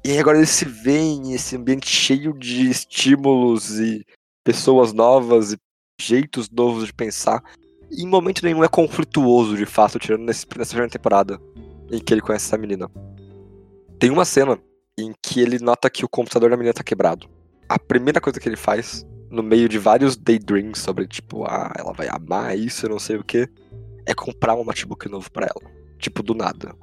E 0.05 0.19
agora 0.19 0.37
ele 0.37 0.47
se 0.47 0.67
vê 0.67 0.99
em 0.99 1.33
esse 1.33 1.57
ambiente 1.57 1.89
cheio 1.89 2.35
de 2.35 2.69
estímulos 2.69 3.81
e 3.81 4.05
pessoas 4.45 4.93
novas 4.93 5.55
e 5.55 5.59
jeitos 5.99 6.51
novos 6.51 6.85
de 6.85 6.93
pensar. 6.93 7.43
E 7.91 8.03
em 8.03 8.07
momento 8.07 8.45
nenhum 8.45 8.63
é 8.63 8.69
conflituoso, 8.69 9.57
de 9.57 9.65
fato, 9.65 9.99
tirando 9.99 10.25
nesse, 10.25 10.45
nessa 10.59 10.73
primeira 10.73 10.93
temporada 10.93 11.41
em 11.91 11.99
que 11.99 12.13
ele 12.13 12.21
conhece 12.21 12.45
essa 12.45 12.59
menina. 12.59 12.91
Tem 13.99 14.11
uma 14.11 14.25
cena 14.25 14.59
em 14.99 15.13
que 15.23 15.41
ele 15.41 15.59
nota 15.59 15.91
que 15.91 16.05
o 16.05 16.09
computador 16.09 16.51
da 16.51 16.57
menina 16.57 16.73
tá 16.73 16.85
quebrado. 16.85 17.29
A 17.69 17.79
primeira 17.79 18.21
coisa 18.21 18.39
que 18.39 18.49
ele 18.49 18.57
faz, 18.57 19.05
no 19.31 19.43
meio 19.43 19.69
de 19.69 19.79
vários 19.79 20.17
daydreams 20.17 20.79
sobre, 20.79 21.07
tipo, 21.07 21.45
ah, 21.45 21.73
ela 21.77 21.93
vai 21.93 22.09
amar 22.09 22.57
isso, 22.57 22.87
eu 22.87 22.91
não 22.91 22.99
sei 22.99 23.17
o 23.17 23.25
que, 23.25 23.49
é 24.07 24.15
comprar 24.15 24.55
um 24.55 24.65
notebook 24.65 25.09
novo 25.09 25.31
pra 25.31 25.47
ela. 25.47 25.73
Tipo, 25.99 26.23
do 26.23 26.35
nada. 26.35 26.75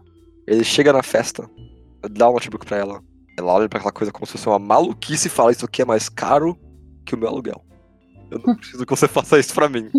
Ele 0.46 0.64
chega 0.64 0.94
na 0.94 1.02
festa, 1.02 1.50
dá 2.12 2.30
um 2.30 2.34
notebook 2.34 2.66
pra 2.66 2.78
ela, 2.78 3.02
ela 3.38 3.54
olha 3.54 3.70
pra 3.70 3.80
aquela 3.80 3.92
coisa 3.92 4.12
como 4.12 4.26
se 4.26 4.34
fosse 4.34 4.48
uma 4.48 4.60
maluquice 4.60 5.28
e 5.28 5.32
fala: 5.32 5.52
Isso 5.52 5.66
aqui 5.66 5.82
é 5.82 5.86
mais 5.86 6.10
caro 6.10 6.58
que 7.06 7.16
o 7.16 7.18
meu 7.18 7.30
aluguel. 7.30 7.66
Eu 8.30 8.40
não 8.46 8.56
preciso 8.60 8.86
que 8.86 8.96
você 8.96 9.08
faça 9.08 9.40
isso 9.40 9.54
pra 9.54 9.70
mim. 9.70 9.90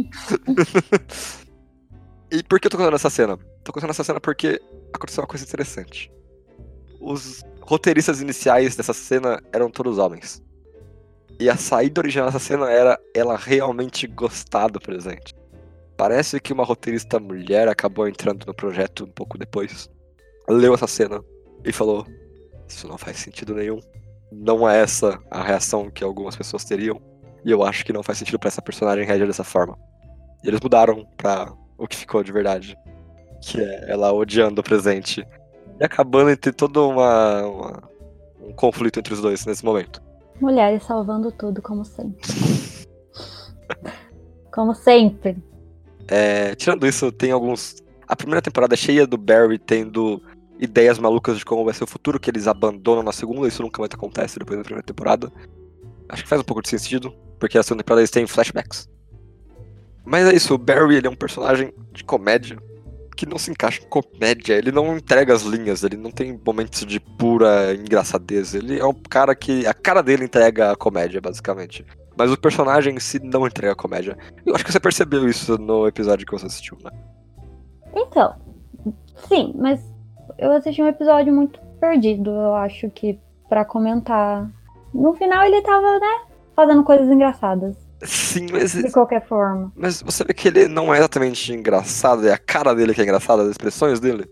e 2.30 2.42
por 2.42 2.60
que 2.60 2.66
eu 2.66 2.70
tô 2.70 2.76
contando 2.76 2.94
essa 2.94 3.10
cena? 3.10 3.36
Tô 3.64 3.72
contando 3.72 3.90
essa 3.90 4.04
cena 4.04 4.20
porque 4.20 4.60
aconteceu 4.92 5.22
uma 5.22 5.28
coisa 5.28 5.44
interessante. 5.44 6.10
Os 7.06 7.44
roteiristas 7.60 8.20
iniciais 8.20 8.74
dessa 8.74 8.92
cena 8.92 9.40
eram 9.52 9.70
todos 9.70 9.96
homens. 9.96 10.42
E 11.38 11.48
a 11.48 11.56
saída 11.56 12.00
original 12.00 12.26
dessa 12.26 12.40
cena 12.40 12.68
era 12.68 12.98
ela 13.14 13.36
realmente 13.36 14.08
gostar 14.08 14.66
do 14.66 14.80
presente. 14.80 15.32
Parece 15.96 16.40
que 16.40 16.52
uma 16.52 16.64
roteirista 16.64 17.20
mulher 17.20 17.68
acabou 17.68 18.08
entrando 18.08 18.44
no 18.44 18.52
projeto 18.52 19.04
um 19.04 19.10
pouco 19.12 19.38
depois, 19.38 19.88
leu 20.48 20.74
essa 20.74 20.88
cena 20.88 21.22
e 21.64 21.72
falou: 21.72 22.04
Isso 22.66 22.88
não 22.88 22.98
faz 22.98 23.18
sentido 23.18 23.54
nenhum. 23.54 23.78
Não 24.32 24.68
é 24.68 24.80
essa 24.80 25.16
a 25.30 25.44
reação 25.44 25.88
que 25.88 26.02
algumas 26.02 26.34
pessoas 26.34 26.64
teriam. 26.64 27.00
E 27.44 27.52
eu 27.52 27.62
acho 27.62 27.84
que 27.84 27.92
não 27.92 28.02
faz 28.02 28.18
sentido 28.18 28.40
pra 28.40 28.48
essa 28.48 28.60
personagem 28.60 29.06
reagir 29.06 29.28
dessa 29.28 29.44
forma. 29.44 29.78
E 30.42 30.48
eles 30.48 30.58
mudaram 30.60 31.06
pra 31.16 31.52
o 31.78 31.86
que 31.86 31.94
ficou 31.94 32.24
de 32.24 32.32
verdade. 32.32 32.76
Que 33.40 33.60
é 33.62 33.92
ela 33.92 34.12
odiando 34.12 34.60
o 34.60 34.64
presente. 34.64 35.24
E 35.80 35.84
acabando 35.84 36.30
entre 36.30 36.52
todo 36.52 36.88
uma, 36.88 37.42
uma- 37.46 37.82
um 38.40 38.52
conflito 38.52 38.98
entre 38.98 39.12
os 39.14 39.20
dois 39.20 39.44
nesse 39.44 39.64
momento. 39.64 40.00
Mulheres 40.40 40.82
salvando 40.84 41.32
tudo, 41.32 41.60
como 41.62 41.84
sempre. 41.84 42.20
como 44.52 44.74
sempre. 44.74 45.36
É, 46.08 46.54
tirando 46.54 46.86
isso, 46.86 47.10
tem 47.10 47.30
alguns. 47.30 47.76
A 48.06 48.14
primeira 48.14 48.42
temporada 48.42 48.74
é 48.74 48.76
cheia 48.76 49.06
do 49.06 49.16
Barry 49.18 49.58
tendo 49.58 50.22
ideias 50.58 50.98
malucas 50.98 51.38
de 51.38 51.44
como 51.44 51.64
vai 51.64 51.74
ser 51.74 51.84
o 51.84 51.88
futuro, 51.88 52.20
que 52.20 52.30
eles 52.30 52.46
abandonam 52.46 53.02
na 53.02 53.12
segunda, 53.12 53.48
isso 53.48 53.62
nunca 53.62 53.80
mais 53.80 53.90
acontece 53.92 54.38
depois 54.38 54.58
da 54.58 54.64
primeira 54.64 54.86
temporada. 54.86 55.30
Acho 56.08 56.22
que 56.22 56.28
faz 56.28 56.40
um 56.40 56.44
pouco 56.44 56.62
de 56.62 56.68
sentido, 56.68 57.12
porque 57.38 57.58
a 57.58 57.62
segunda 57.62 57.82
temporada 57.82 58.00
eles 58.00 58.10
têm 58.10 58.26
flashbacks. 58.26 58.88
Mas 60.04 60.28
é 60.28 60.34
isso, 60.34 60.54
o 60.54 60.58
Barry 60.58 60.96
ele 60.96 61.08
é 61.08 61.10
um 61.10 61.16
personagem 61.16 61.74
de 61.92 62.04
comédia 62.04 62.56
que 63.16 63.26
não 63.26 63.38
se 63.38 63.50
encaixa 63.50 63.82
em 63.82 63.88
comédia, 63.88 64.54
ele 64.54 64.70
não 64.70 64.96
entrega 64.96 65.32
as 65.32 65.42
linhas, 65.42 65.82
ele 65.82 65.96
não 65.96 66.10
tem 66.10 66.38
momentos 66.44 66.84
de 66.84 67.00
pura 67.00 67.74
engraçadez, 67.74 68.54
ele 68.54 68.78
é 68.78 68.84
um 68.84 68.92
cara 68.94 69.34
que. 69.34 69.66
A 69.66 69.74
cara 69.74 70.02
dele 70.02 70.24
entrega 70.24 70.72
a 70.72 70.76
comédia, 70.76 71.20
basicamente. 71.20 71.84
Mas 72.16 72.30
o 72.30 72.38
personagem 72.38 72.94
em 72.94 73.00
si 73.00 73.18
não 73.18 73.46
entrega 73.46 73.72
a 73.72 73.76
comédia. 73.76 74.16
Eu 74.44 74.54
acho 74.54 74.64
que 74.64 74.72
você 74.72 74.80
percebeu 74.80 75.28
isso 75.28 75.58
no 75.58 75.86
episódio 75.86 76.26
que 76.26 76.32
você 76.32 76.46
assistiu, 76.46 76.78
né? 76.82 76.90
Então, 77.94 78.34
sim, 79.28 79.54
mas 79.56 79.80
eu 80.38 80.52
assisti 80.52 80.82
um 80.82 80.86
episódio 80.86 81.32
muito 81.32 81.58
perdido, 81.80 82.30
eu 82.30 82.54
acho 82.54 82.90
que, 82.90 83.18
pra 83.48 83.64
comentar. 83.64 84.50
No 84.92 85.14
final 85.14 85.44
ele 85.44 85.60
tava, 85.62 85.98
né, 85.98 86.20
fazendo 86.54 86.84
coisas 86.84 87.08
engraçadas. 87.08 87.85
Sim, 88.02 88.46
mas, 88.52 88.72
de 88.72 88.90
qualquer 88.92 89.26
forma. 89.26 89.72
mas 89.74 90.02
você 90.02 90.22
vê 90.24 90.34
que 90.34 90.48
ele 90.48 90.68
não 90.68 90.92
é 90.94 90.98
exatamente 90.98 91.52
engraçado, 91.52 92.26
é 92.28 92.32
a 92.32 92.38
cara 92.38 92.74
dele 92.74 92.92
que 92.94 93.00
é 93.00 93.04
engraçada, 93.04 93.42
as 93.42 93.48
expressões 93.50 93.98
dele, 94.00 94.30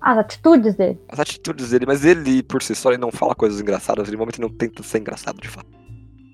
As 0.00 0.18
atitudes 0.18 0.74
dele. 0.76 1.00
as 1.08 1.18
atitudes 1.18 1.70
dele, 1.70 1.84
mas 1.86 2.04
ele, 2.04 2.42
por 2.42 2.62
si 2.62 2.74
só, 2.74 2.90
ele 2.90 3.00
não 3.00 3.10
fala 3.10 3.34
coisas 3.34 3.60
engraçadas, 3.60 4.06
ele 4.06 4.16
normalmente 4.16 4.40
não 4.40 4.48
tenta 4.48 4.82
ser 4.82 4.98
engraçado 4.98 5.40
de 5.40 5.48
fato. 5.48 5.66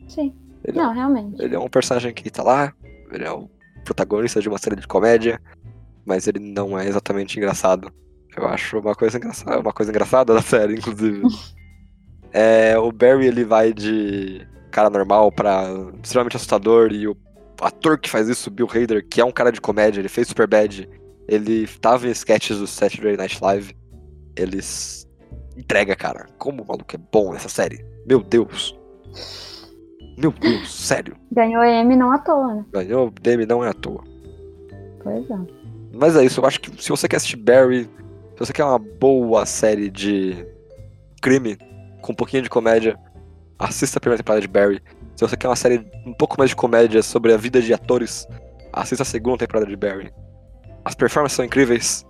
Sim. 0.09 0.35
Ele, 0.65 0.77
Não, 0.77 0.93
realmente. 0.93 1.41
ele 1.43 1.55
é 1.55 1.59
um 1.59 1.69
personagem 1.69 2.13
que 2.13 2.29
tá 2.31 2.43
lá, 2.43 2.73
ele 3.13 3.25
é 3.25 3.31
o 3.31 3.49
protagonista 3.85 4.41
de 4.41 4.49
uma 4.49 4.59
série 4.59 4.77
de 4.77 4.87
comédia, 4.87 5.41
mas 6.05 6.27
ele 6.27 6.39
não 6.41 6.79
é 6.79 6.87
exatamente 6.87 7.39
engraçado. 7.39 7.91
Eu 8.37 8.47
acho 8.47 8.79
uma 8.79 8.95
coisa 8.95 9.17
engraçada, 9.17 9.59
uma 9.61 9.73
coisa 9.73 9.91
engraçada 9.91 10.35
da 10.35 10.43
série, 10.43 10.75
inclusive. 10.75 11.23
é, 12.33 12.77
o 12.79 12.93
Barry 12.93 13.27
ele 13.27 13.45
vai 13.45 13.73
de 13.73 14.47
cara 14.69 14.91
normal 14.91 15.31
pra 15.33 15.65
extremamente 16.03 16.37
assustador 16.37 16.93
e 16.93 17.07
o 17.09 17.17
ator 17.61 17.99
que 17.99 18.09
faz 18.11 18.29
isso, 18.29 18.51
Bill 18.51 18.69
Hader, 18.73 19.07
que 19.09 19.21
é 19.21 19.25
um 19.25 19.33
cara 19.33 19.51
de 19.51 19.61
comédia, 19.61 20.01
ele 20.01 20.09
fez 20.09 20.29
Superbad, 20.29 20.89
ele 21.27 21.67
tava 21.81 22.07
em 22.07 22.11
sketches 22.11 22.59
do 22.59 22.67
Saturday 22.67 23.17
Night 23.17 23.39
Live, 23.43 23.75
ele 24.37 24.59
s- 24.59 25.07
entrega, 25.57 25.97
cara. 25.97 26.27
Como 26.39 26.63
o 26.63 26.67
maluco 26.67 26.95
é 26.95 26.99
bom 27.13 27.33
nessa 27.33 27.49
série. 27.49 27.85
Meu 28.07 28.23
Deus. 28.23 28.79
Meu 30.17 30.33
Deus, 30.33 30.73
sério. 30.75 31.17
Ganhou 31.33 31.63
M 31.65 31.97
não 31.97 32.11
à 32.13 32.19
toa, 32.19 32.55
né? 32.55 32.65
Ganhou 32.73 33.11
Demi 33.21 33.47
não 33.47 33.65
é 33.65 33.69
à 33.69 33.73
toa. 33.73 34.03
Pois 35.03 35.31
é. 35.31 35.37
Mas 35.93 36.17
é 36.17 36.25
isso, 36.25 36.41
eu 36.41 36.47
acho 36.47 36.61
que 36.61 36.83
se 36.83 36.91
você 36.91 37.09
quer 37.09 37.17
assistir 37.17 37.37
Barry, 37.37 37.85
se 38.35 38.39
você 38.39 38.53
quer 38.53 38.65
uma 38.65 38.79
boa 38.79 39.47
série 39.47 39.91
de 39.91 40.45
crime, 41.23 41.57
com 42.03 42.13
um 42.13 42.17
pouquinho 42.17 42.43
de 42.43 42.51
comédia, 42.51 42.97
assista 43.59 43.99
a 43.99 44.01
primeira 44.01 44.23
temporada 44.23 44.41
de 44.41 44.49
Barry. 44.49 44.83
Se 45.17 45.27
você 45.27 45.37
quer 45.37 45.49
uma 45.49 45.57
série 45.57 45.85
um 46.07 46.15
pouco 46.15 46.37
mais 46.39 46.51
de 46.51 46.57
comédia 46.57 47.03
sobre 47.03 47.33
a 47.33 47.37
vida 47.37 47.61
de 47.61 47.75
atores, 47.75 48.27
assista 48.73 49.03
a 49.03 49.07
segunda 49.07 49.39
temporada 49.39 49.67
de 49.67 49.77
Barry. 49.77 50.13
As 50.85 50.95
performances 50.95 51.37
são 51.37 51.45
incríveis. 51.45 52.07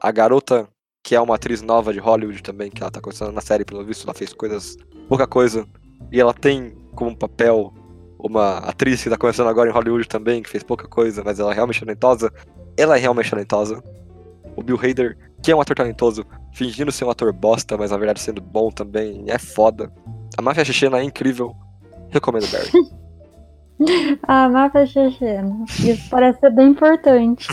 A 0.00 0.10
garota, 0.10 0.66
que 1.02 1.14
é 1.14 1.20
uma 1.20 1.34
atriz 1.34 1.60
nova 1.60 1.92
de 1.92 1.98
Hollywood 1.98 2.42
também, 2.42 2.70
que 2.70 2.82
ela 2.82 2.90
tá 2.90 3.00
começando 3.00 3.32
na 3.32 3.40
série, 3.40 3.64
pelo 3.64 3.84
visto, 3.84 4.04
ela 4.04 4.14
fez 4.14 4.32
coisas, 4.32 4.76
pouca 5.08 5.26
coisa. 5.26 5.66
E 6.10 6.20
ela 6.20 6.32
tem 6.32 6.74
como 6.94 7.16
papel 7.16 7.72
uma 8.18 8.58
atriz 8.58 9.02
que 9.02 9.10
tá 9.10 9.16
começando 9.16 9.48
agora 9.48 9.70
em 9.70 9.72
Hollywood 9.72 10.08
também, 10.08 10.42
que 10.42 10.48
fez 10.48 10.62
pouca 10.62 10.88
coisa, 10.88 11.22
mas 11.24 11.38
ela 11.38 11.52
é 11.52 11.54
realmente 11.54 11.80
talentosa. 11.80 12.32
Ela 12.76 12.96
é 12.96 13.00
realmente 13.00 13.30
talentosa. 13.30 13.82
O 14.56 14.62
Bill 14.62 14.78
Hader, 14.82 15.16
que 15.42 15.52
é 15.52 15.56
um 15.56 15.60
ator 15.60 15.76
talentoso, 15.76 16.24
fingindo 16.52 16.90
ser 16.90 17.04
um 17.04 17.10
ator 17.10 17.32
bosta, 17.32 17.76
mas 17.76 17.90
na 17.90 17.96
verdade 17.96 18.20
sendo 18.20 18.40
bom 18.40 18.70
também, 18.70 19.24
é 19.28 19.38
foda. 19.38 19.92
A 20.38 20.40
máfia 20.40 20.64
chechena 20.64 21.00
é 21.00 21.02
incrível. 21.02 21.56
Recomendo 22.10 22.46
Barry. 22.46 22.70
Ah, 24.26 24.48
máfia 24.48 24.86
chechena. 24.86 25.64
Isso 25.68 26.10
parece 26.10 26.40
ser 26.40 26.50
bem 26.50 26.70
importante. 26.70 27.46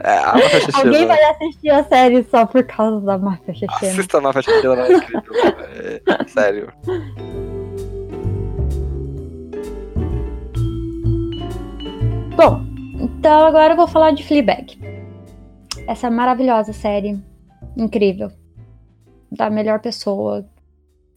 É, 0.00 0.18
a 0.18 0.34
máfia 0.34 0.60
chechena. 0.60 0.84
Alguém 0.84 1.06
vai 1.06 1.24
assistir 1.24 1.70
a 1.70 1.84
série 1.84 2.24
só 2.24 2.44
por 2.44 2.62
causa 2.64 3.00
da 3.00 3.16
máfia 3.16 3.54
chechena. 3.54 3.92
Assista 3.92 4.18
a 4.18 4.20
máfia 4.20 4.42
chechena, 4.42 4.74
ela 4.74 4.86
é 4.86 4.92
incrível. 4.92 5.22
É, 6.04 6.28
sério. 6.28 6.72
Bom, 12.36 12.62
então 13.00 13.46
agora 13.46 13.72
eu 13.72 13.76
vou 13.76 13.88
falar 13.88 14.10
de 14.10 14.22
Fleabag. 14.24 14.78
Essa 15.86 16.10
maravilhosa 16.10 16.74
série, 16.74 17.18
incrível, 17.78 18.30
da 19.32 19.48
melhor 19.48 19.80
pessoa 19.80 20.46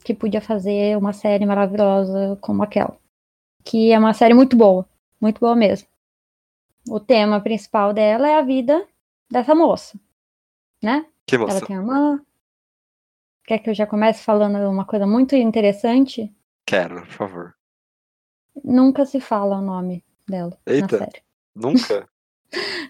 que 0.04 0.14
podia 0.14 0.42
fazer 0.42 0.98
uma 0.98 1.14
série 1.14 1.46
maravilhosa 1.46 2.38
como 2.42 2.64
aquela. 2.64 2.98
Que 3.64 3.92
é 3.92 4.00
uma 4.00 4.14
série 4.14 4.34
muito 4.34 4.56
boa, 4.56 4.88
muito 5.20 5.40
boa 5.40 5.56
mesmo. 5.56 5.88
O 6.90 7.00
tema 7.00 7.40
principal 7.40 7.94
dela 7.94 8.28
é 8.28 8.36
a 8.36 8.42
vida 8.42 8.88
dessa 9.30 9.54
moça, 9.54 10.00
né? 10.82 11.06
Que 11.26 11.36
Ela 11.36 11.46
moça. 11.46 11.66
tem 11.66 11.76
irmã. 11.76 12.20
Quer 13.46 13.60
que 13.60 13.70
eu 13.70 13.74
já 13.74 13.86
comece 13.86 14.24
falando 14.24 14.58
uma 14.70 14.86
coisa 14.86 15.06
muito 15.06 15.36
interessante? 15.36 16.34
Quero, 16.66 17.02
por 17.02 17.12
favor. 17.12 17.56
Nunca 18.64 19.06
se 19.06 19.20
fala 19.20 19.58
o 19.58 19.62
nome 19.62 20.04
dela 20.28 20.58
Eita. 20.66 20.98
na 21.00 21.06
série. 21.06 21.24
Nunca? 21.56 22.10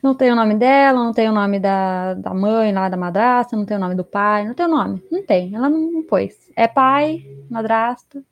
Não 0.01 0.15
tem 0.15 0.31
o 0.31 0.35
nome 0.35 0.55
dela, 0.55 1.03
não 1.03 1.13
tem 1.13 1.29
o 1.29 1.33
nome 1.33 1.59
da, 1.59 2.15
da 2.15 2.33
mãe 2.33 2.73
lá, 2.73 2.89
da 2.89 2.97
madrasta, 2.97 3.55
não 3.55 3.65
tem 3.65 3.77
o 3.77 3.79
nome 3.79 3.95
do 3.95 4.03
pai, 4.03 4.45
não 4.47 4.53
tem 4.53 4.65
o 4.65 4.69
nome. 4.69 5.05
Não 5.11 5.23
tem, 5.23 5.53
ela 5.55 5.69
não, 5.69 5.91
não 5.91 6.03
pôs. 6.03 6.51
É 6.55 6.67
pai, 6.67 7.23
madrasta. 7.49 8.23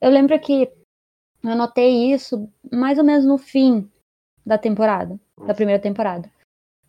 Eu 0.00 0.10
lembro 0.10 0.38
que 0.38 0.70
eu 1.42 1.56
notei 1.56 2.12
isso 2.12 2.48
mais 2.72 2.98
ou 2.98 3.04
menos 3.04 3.24
no 3.24 3.36
fim 3.38 3.90
da 4.46 4.56
temporada, 4.56 5.18
da 5.46 5.54
primeira 5.54 5.80
temporada. 5.80 6.30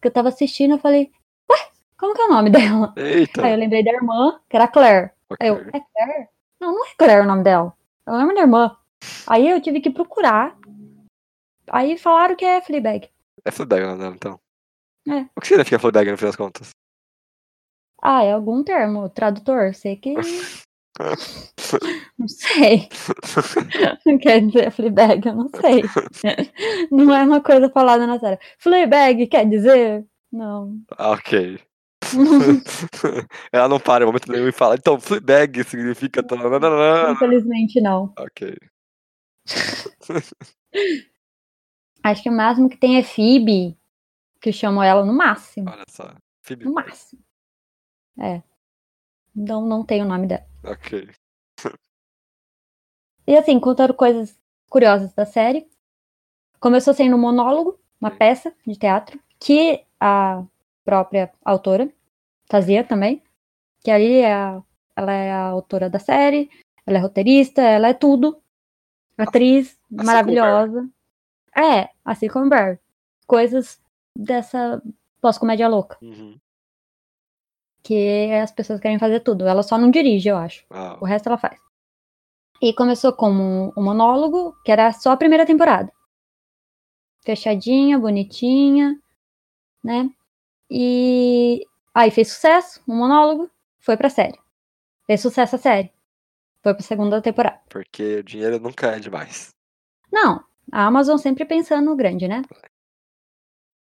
Que 0.02 0.08
eu 0.08 0.12
tava 0.12 0.30
assistindo, 0.30 0.76
eu 0.76 0.80
falei, 0.80 1.12
ué, 1.50 1.58
como 1.98 2.14
que 2.14 2.22
é 2.22 2.26
o 2.26 2.30
nome 2.30 2.50
dela? 2.52 2.94
Eita. 2.96 3.44
Aí 3.44 3.54
eu 3.54 3.58
lembrei 3.58 3.84
da 3.84 3.92
irmã, 3.92 4.40
que 4.48 4.56
era 4.56 4.68
Claire. 4.68 5.12
Aí 5.40 5.48
eu, 5.48 5.56
é 5.56 5.80
Claire? 5.80 6.30
Não, 6.60 6.74
não 6.74 6.86
é 6.86 6.90
Claire 6.98 7.22
o 7.22 7.28
nome 7.28 7.44
dela. 7.44 7.74
Eu 8.06 8.16
lembro 8.16 8.36
da 8.36 8.42
irmã. 8.42 8.78
Aí 9.26 9.50
eu 9.50 9.60
tive 9.62 9.82
que 9.82 9.90
procurar. 9.90 10.58
Aí 11.72 11.98
falaram 11.98 12.36
que 12.36 12.46
é 12.46 12.62
Fleabag. 12.62 13.10
É 13.43 13.52
Fleabag 13.52 13.84
o 13.84 13.88
nome 13.88 14.00
dela, 14.00 14.15
então. 14.15 14.39
É. 15.08 15.21
O 15.36 15.41
que 15.41 15.48
significa 15.48 15.80
Fleabag 15.80 16.12
no 16.12 16.17
fim 16.17 16.26
das 16.26 16.36
contas? 16.36 16.69
Ah, 18.02 18.24
é 18.24 18.32
algum 18.32 18.63
termo, 18.63 19.10
tradutor, 19.10 19.74
sei 19.74 19.95
que. 19.95 20.13
Não 22.17 22.28
sei. 22.28 22.88
Quer 24.21 24.45
dizer 24.45 24.71
Fleabag, 24.71 25.28
eu 25.28 25.36
não 25.36 25.50
sei. 25.50 25.84
Não 26.89 27.13
é 27.13 27.24
uma 27.24 27.41
coisa 27.41 27.69
falada 27.69 28.08
na 28.08 28.17
série. 28.17 28.39
Fleabag 28.58 29.28
quer 29.28 29.45
dizer? 29.50 30.06
Não. 30.32 30.80
Ah, 30.98 31.12
ok. 31.12 31.60
Ela 33.52 33.67
não 33.67 33.80
para 33.80 34.04
em 34.04 34.08
momento 34.08 34.32
nenhum 34.32 34.48
e 34.48 34.52
fala, 34.54 34.76
então, 34.76 35.00
Fleabag 35.00 35.63
significa... 35.65 36.24
tananana." 36.24 37.12
Infelizmente 37.12 37.82
não. 37.82 38.13
Ok. 38.17 38.56
Acho 42.06 42.22
que 42.22 42.30
o 42.30 42.32
máximo 42.32 42.70
que 42.70 42.78
tem 42.78 42.98
é 42.98 43.04
Phoebe, 43.04 43.76
que 44.39 44.52
chamam 44.52 44.84
ela 44.84 45.04
no 45.04 45.12
máximo. 45.12 45.68
Olha 45.72 45.84
só. 45.89 46.13
Phoebe. 46.44 46.65
No 46.65 46.74
máximo. 46.74 47.20
É. 48.20 48.44
Não, 49.36 49.65
não 49.65 49.84
tem 49.84 50.04
o 50.04 50.06
nome 50.06 50.28
dela. 50.28 50.46
Ok. 50.63 51.10
E 53.26 53.36
assim, 53.36 53.60
contando 53.60 53.94
coisas 53.96 54.39
curiosas 54.70 55.12
da 55.13 55.26
série. 55.26 55.68
Começou 56.60 56.94
sendo 56.94 57.15
um 57.15 57.20
monólogo, 57.20 57.80
uma 58.00 58.12
peça 58.12 58.54
de 58.68 58.76
teatro, 58.78 59.20
que 59.39 59.84
a 60.00 60.44
própria 60.84 61.32
autora 61.44 61.91
fazia 62.48 62.84
também. 62.84 63.24
Que 63.84 63.89
ali 63.89 64.18
é 64.20 64.32
a- 64.32 64.62
ela 64.96 65.12
é 65.12 65.32
a 65.32 65.41
autora 65.48 65.89
da 65.89 65.98
série, 65.98 66.52
ela 66.86 67.00
é 67.00 67.02
roteirista, 67.02 67.63
ela 67.63 67.88
é 67.88 67.94
tudo. 67.96 68.39
Atriz 69.18 69.76
como 69.89 70.04
maravilhosa. 70.06 70.88
É, 71.56 71.89
assim 72.04 72.28
como 72.28 72.50
Barry. 72.50 72.78
Coisas 73.28 73.82
dessa 74.18 74.82
pós-comédia 75.22 75.68
louca. 75.68 75.98
Uhum. 76.02 76.38
Que 77.84 78.32
as 78.34 78.52
pessoas 78.52 78.80
querem 78.80 79.00
fazer 79.00 79.20
tudo. 79.22 79.48
Ela 79.48 79.63
só 79.63 79.78
não 79.78 79.91
dirige, 79.91 80.28
eu 80.30 80.38
acho. 80.38 80.65
Ah, 80.70 80.98
O 81.02 81.06
resto 81.06 81.28
ela 81.28 81.38
faz. 81.38 81.60
E 82.62 82.74
começou 82.74 83.13
como 83.13 83.74
um 83.78 83.84
monólogo, 83.84 84.56
que 84.63 84.72
era 84.72 84.91
só 84.91 85.12
a 85.12 85.18
primeira 85.18 85.46
temporada. 85.46 85.91
Fechadinha, 87.24 87.98
bonitinha, 88.00 89.00
né? 89.84 90.10
E 90.70 91.65
aí 91.94 92.12
fez 92.12 92.32
sucesso, 92.32 92.82
um 92.88 92.96
monólogo, 92.96 93.50
foi 93.80 93.98
pra 93.98 94.10
série. 94.10 94.39
Fez 95.06 95.22
sucesso 95.22 95.56
a 95.56 95.60
série. 95.60 95.91
Foi 96.63 96.74
pra 96.74 96.84
segunda 96.84 97.22
temporada. 97.22 97.62
porque 97.70 98.18
o 98.18 98.24
dinheiro 98.24 98.60
nunca 98.60 98.88
é 98.96 99.00
demais. 99.00 99.54
Não, 100.12 100.44
a 100.71 100.86
Amazon 100.86 101.17
sempre 101.17 101.45
pensando 101.45 101.86
no 101.86 101.95
grande, 101.95 102.28
né? 102.28 102.41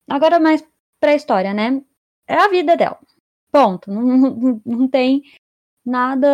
Agora 0.08 0.40
mais 0.40 0.64
pra 1.00 1.14
história, 1.14 1.52
né? 1.54 1.82
É 2.26 2.34
a 2.34 2.48
vida 2.48 2.76
dela. 2.76 2.98
Ponto. 3.52 3.90
Não, 3.90 4.02
não, 4.02 4.62
não 4.64 4.88
tem 4.88 5.22
nada 5.84 6.28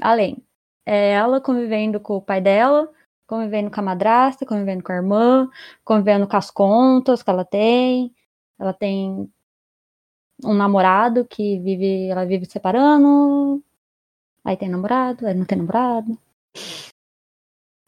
além. 0.00 0.42
É 0.86 1.12
ela 1.12 1.40
convivendo 1.40 2.00
com 2.00 2.16
o 2.16 2.22
pai 2.22 2.40
dela, 2.40 2.92
convivendo 3.26 3.70
com 3.70 3.80
a 3.80 3.82
madrasta, 3.82 4.46
convivendo 4.46 4.82
com 4.84 4.92
a 4.92 4.96
irmã, 4.96 5.50
convivendo 5.84 6.28
com 6.28 6.36
as 6.36 6.50
contas 6.50 7.22
que 7.22 7.30
ela 7.30 7.44
tem. 7.44 8.14
Ela 8.58 8.72
tem 8.72 9.30
um 10.44 10.54
namorado 10.54 11.24
que 11.26 11.58
vive, 11.60 12.08
ela 12.08 12.24
vive 12.24 12.46
separando. 12.46 13.62
Aí 14.44 14.56
tem 14.56 14.68
namorado, 14.68 15.26
aí 15.26 15.34
não 15.34 15.44
tem 15.44 15.58
namorado. 15.58 16.18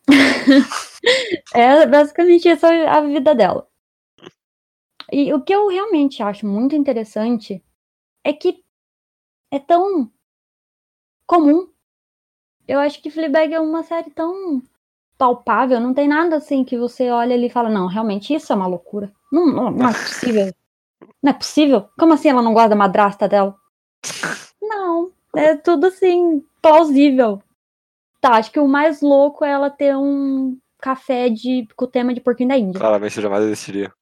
é 1.55 1.87
basicamente 1.87 2.49
essa 2.49 2.69
a 2.69 3.01
vida 3.01 3.35
dela. 3.35 3.69
E 5.11 5.33
o 5.33 5.43
que 5.43 5.55
eu 5.55 5.69
realmente 5.69 6.23
acho 6.23 6.47
muito 6.47 6.75
interessante 6.77 7.65
é 8.23 8.33
que 8.33 8.63
é 9.51 9.59
tão 9.59 10.11
comum. 11.27 11.69
Eu 12.67 12.79
acho 12.81 13.01
que 13.01 13.11
Fleabag 13.11 13.55
é 13.55 13.61
uma 13.61 13.83
série 13.83 14.11
tão 14.11 14.63
palpável, 15.17 15.81
não 15.81 15.95
tem 15.95 16.07
nada 16.07 16.37
assim 16.37 16.63
que 16.63 16.79
você 16.79 17.11
olha 17.11 17.35
ali 17.35 17.47
e 17.47 17.51
fala, 17.51 17.71
não, 17.71 17.87
realmente 17.87 18.35
isso 18.35 18.53
é 18.53 18.57
uma 18.57 18.67
loucura. 18.67 19.13
Não, 19.33 19.47
não, 19.47 19.71
não 19.71 19.89
é 19.89 19.93
possível. 19.93 20.55
Não 21.23 21.31
é 21.31 21.35
possível? 21.35 21.89
Como 21.99 22.13
assim 22.13 22.29
ela 22.29 22.43
não 22.43 22.53
gosta 22.53 22.71
da 22.71 22.77
madrasta 22.77 23.27
dela? 23.27 23.57
Não, 24.61 25.11
é 25.35 25.57
tudo 25.57 25.87
assim, 25.87 26.45
plausível. 26.61 27.43
Tá, 28.21 28.35
acho 28.35 28.51
que 28.51 28.61
o 28.61 28.69
mais 28.69 29.01
louco 29.01 29.45
é 29.45 29.51
ela 29.51 29.71
ter 29.71 29.97
um 29.97 30.59
café 30.81 31.29
de, 31.29 31.67
com 31.77 31.85
o 31.85 31.89
tema 31.89 32.15
de 32.15 32.21
porquinho 32.21 32.49
da 32.49 32.59
Índia. 32.59 32.79
Claramente 32.79 33.13
isso 33.13 33.21
jamais 33.21 33.45
existiria. 33.45 33.93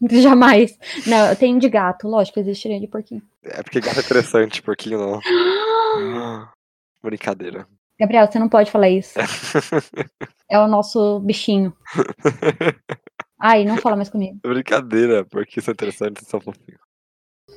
Jamais. 0.10 0.78
Não, 1.06 1.26
eu 1.26 1.36
tenho 1.36 1.58
de 1.58 1.68
gato, 1.68 2.06
lógico 2.06 2.38
existiria 2.38 2.78
de 2.78 2.86
porquinho. 2.86 3.22
É 3.42 3.62
porque 3.62 3.80
gato 3.80 3.98
é 3.98 4.02
interessante, 4.02 4.62
porquinho 4.62 4.98
não. 4.98 5.20
Brincadeira. 7.02 7.66
Gabriel, 7.98 8.30
você 8.30 8.38
não 8.38 8.48
pode 8.48 8.70
falar 8.70 8.88
isso. 8.88 9.18
É 10.50 10.58
o 10.58 10.66
nosso 10.66 11.20
bichinho. 11.20 11.76
Ai, 13.38 13.66
não 13.66 13.76
fala 13.76 13.96
mais 13.96 14.08
comigo. 14.08 14.40
Brincadeira, 14.42 15.22
porque 15.26 15.60
isso 15.60 15.70
é 15.70 15.74
interessante, 15.74 16.24
são 16.24 16.40
fofinhos. 16.40 16.80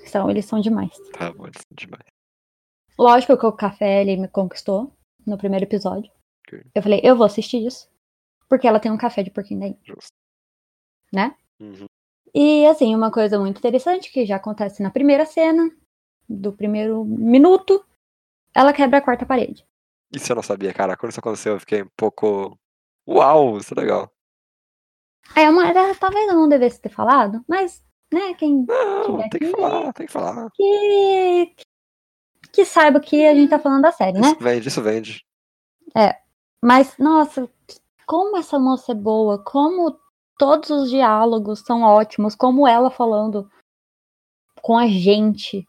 São, 0.08 0.30
eles 0.30 0.44
são 0.44 0.60
demais. 0.60 0.92
Tá 1.14 1.32
bom, 1.32 1.46
eles 1.46 1.62
são 1.62 1.74
demais. 1.74 2.04
Lógico 3.00 3.38
que 3.38 3.46
o 3.46 3.54
café 3.54 4.02
ele 4.02 4.18
me 4.18 4.28
conquistou 4.28 4.94
no 5.26 5.38
primeiro 5.38 5.64
episódio. 5.64 6.12
Ok. 6.46 6.62
Eu 6.76 6.84
falei, 6.84 7.00
eu 7.02 7.16
vou 7.16 7.26
assistir 7.26 7.66
isso. 7.66 7.90
Porque 8.52 8.68
ela 8.68 8.82
tem 8.82 8.92
um 8.92 8.98
café 8.98 9.24
de 9.24 9.32
porquinho 9.32 9.62
daí, 9.62 9.78
Justo. 9.82 10.12
né? 11.14 11.34
Uhum. 11.58 11.86
E 12.36 12.66
assim, 12.66 12.94
uma 12.94 13.10
coisa 13.10 13.40
muito 13.40 13.60
interessante 13.60 14.12
que 14.12 14.26
já 14.26 14.36
acontece 14.36 14.84
na 14.84 14.92
primeira 14.92 15.26
cena, 15.26 15.72
do 16.28 16.52
primeiro 16.52 17.06
minuto, 17.06 17.82
ela 18.54 18.74
quebra 18.74 18.98
a 18.98 19.02
quarta 19.02 19.26
parede. 19.26 19.66
Isso 20.14 20.30
eu 20.30 20.36
não 20.36 20.44
sabia, 20.44 20.74
cara. 20.74 20.98
Quando 20.98 21.12
isso 21.12 21.22
aconteceu, 21.22 21.54
eu 21.54 21.62
fiquei 21.62 21.84
um 21.84 21.90
pouco. 21.96 22.60
Uau, 23.08 23.58
isso 23.58 23.74
é 23.74 23.80
legal. 23.80 24.12
Aí 25.34 25.48
uma 25.48 25.70
era, 25.70 25.96
talvez 25.96 26.28
eu 26.28 26.36
não 26.36 26.50
devesse 26.50 26.82
ter 26.82 26.90
falado, 26.90 27.42
mas, 27.48 27.82
né, 28.14 28.34
quem 28.34 28.66
Não, 28.68 29.30
tem 29.30 29.40
que 29.40 29.52
falar, 29.52 29.94
tem 29.94 30.08
que 30.08 30.12
falar. 30.12 30.50
que, 30.54 31.56
que 32.52 32.66
saiba 32.66 33.00
que 33.00 33.26
a 33.26 33.34
gente 33.34 33.50
tá 33.50 33.60
falando 33.60 33.84
da 33.84 33.94
série, 33.94 34.20
né? 34.20 34.28
Isso 34.32 34.40
vende, 34.42 34.68
isso 34.68 34.82
vende. 34.82 35.26
Mas, 36.62 36.98
nossa, 36.98 37.50
como 38.12 38.36
essa 38.36 38.60
moça 38.60 38.92
é 38.92 38.96
boa, 38.96 39.42
como 39.42 39.98
todos 40.38 40.70
os 40.70 40.90
diálogos 40.90 41.62
são 41.62 41.82
ótimos, 41.82 42.36
como 42.36 42.68
ela 42.68 42.92
falando 42.92 43.50
com 44.62 44.78
a 44.78 44.86
gente 44.86 45.66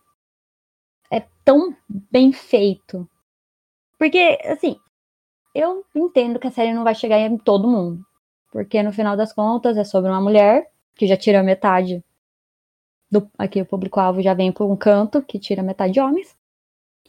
é 1.09 1.21
tão 1.45 1.73
bem 1.89 2.33
feito. 2.33 3.09
Porque, 3.97 4.37
assim, 4.45 4.77
eu 5.55 5.87
entendo 5.95 6.41
que 6.41 6.49
a 6.49 6.51
série 6.51 6.75
não 6.75 6.83
vai 6.83 6.97
chegar 6.97 7.21
em 7.21 7.39
todo 7.39 7.71
mundo. 7.71 8.05
Porque 8.51 8.83
no 8.83 8.93
final 8.93 9.17
das 9.17 9.33
contas 9.33 9.77
é 9.77 9.85
sobre 9.85 10.11
uma 10.11 10.21
mulher 10.21 10.69
que 10.97 11.07
já 11.07 11.17
tira 11.17 11.45
metade 11.45 12.05
do. 13.09 13.31
Aqui 13.39 13.63
o 13.63 13.67
público-alvo 13.67 14.21
já 14.21 14.35
vem 14.35 14.51
por 14.51 14.69
um 14.69 14.75
canto, 14.75 15.23
que 15.23 15.39
tira 15.39 15.63
metade 15.63 15.93
de 15.93 16.01
homens. 16.01 16.37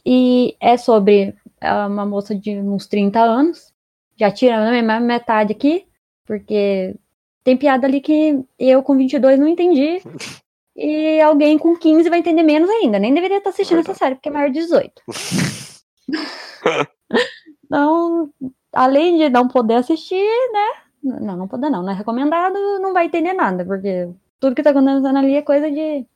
E 0.06 0.56
é 0.60 0.76
sobre 0.76 1.36
ah, 1.60 1.88
uma 1.88 2.06
moça 2.06 2.36
de 2.36 2.56
uns 2.56 2.86
30 2.86 3.20
anos 3.20 3.73
já 4.16 4.30
tira 4.30 4.56
a 4.56 4.70
mesma 4.70 5.00
metade 5.00 5.52
aqui, 5.52 5.86
porque 6.24 6.94
tem 7.42 7.56
piada 7.56 7.86
ali 7.86 8.00
que 8.00 8.44
eu 8.58 8.82
com 8.82 8.96
22 8.96 9.38
não 9.38 9.48
entendi. 9.48 10.00
E 10.76 11.20
alguém 11.20 11.56
com 11.56 11.76
15 11.76 12.10
vai 12.10 12.18
entender 12.18 12.42
menos 12.42 12.68
ainda. 12.68 12.98
Nem 12.98 13.14
deveria 13.14 13.38
estar 13.38 13.50
assistindo 13.50 13.78
essa 13.78 13.92
Verdade. 13.92 13.98
série, 14.00 14.14
porque 14.16 14.28
é 14.28 14.32
maior 14.32 14.50
de 14.50 14.58
18. 14.58 15.02
Então, 17.66 18.30
além 18.72 19.18
de 19.18 19.28
não 19.30 19.48
poder 19.48 19.74
assistir, 19.74 20.22
né? 20.52 21.18
Não, 21.20 21.36
não 21.36 21.48
poder 21.48 21.70
não, 21.70 21.82
não 21.82 21.90
é 21.90 21.94
recomendado, 21.94 22.54
não 22.78 22.92
vai 22.92 23.06
entender 23.06 23.32
nada, 23.32 23.64
porque 23.64 24.08
tudo 24.38 24.54
que 24.54 24.62
tá 24.62 24.70
acontecendo 24.70 25.18
ali 25.18 25.34
é 25.34 25.42
coisa 25.42 25.70
de 25.70 26.06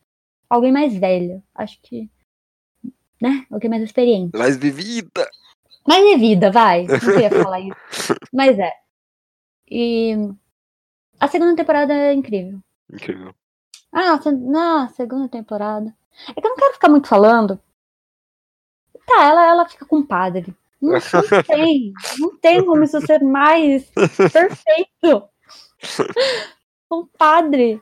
alguém 0.49 0.71
mais 0.71 0.95
velho. 0.97 1.43
Acho 1.55 1.79
que, 1.83 2.09
né? 3.21 3.45
Alguém 3.51 3.71
mais 3.71 3.83
experiente. 3.83 4.37
Mais 4.37 4.57
vivida. 4.57 5.29
Mas 5.89 6.05
é 6.05 6.19
vida, 6.19 6.51
vai. 6.51 6.85
Não 6.87 6.99
queria 7.01 7.31
falar 7.31 7.61
isso. 7.61 8.15
Mas 8.33 8.59
é. 8.59 8.73
E 9.71 10.15
a 11.19 11.27
segunda 11.29 11.57
temporada 11.57 11.95
é 11.95 12.13
incrível. 12.13 12.59
Incrível. 12.93 13.35
Ah, 13.91 14.21
na 14.33 14.89
segunda 14.91 15.29
temporada. 15.29 15.95
É 16.37 16.41
que 16.41 16.47
eu 16.47 16.51
não 16.51 16.57
quero 16.57 16.75
ficar 16.75 16.89
muito 16.91 17.09
falando. 17.09 17.59
Tá, 19.07 19.25
ela, 19.25 19.47
ela 19.47 19.69
fica 19.69 19.87
com 19.87 20.01
o 20.01 20.07
padre. 20.07 20.55
Não, 20.81 20.93
não 20.93 21.01
tem. 21.47 21.93
Não 22.19 22.37
tem 22.39 22.65
como 22.65 22.85
isso 22.85 23.01
ser 23.01 23.23
mais 23.23 23.91
perfeito. 24.31 25.29
Um 26.91 27.07
padre. 27.07 27.81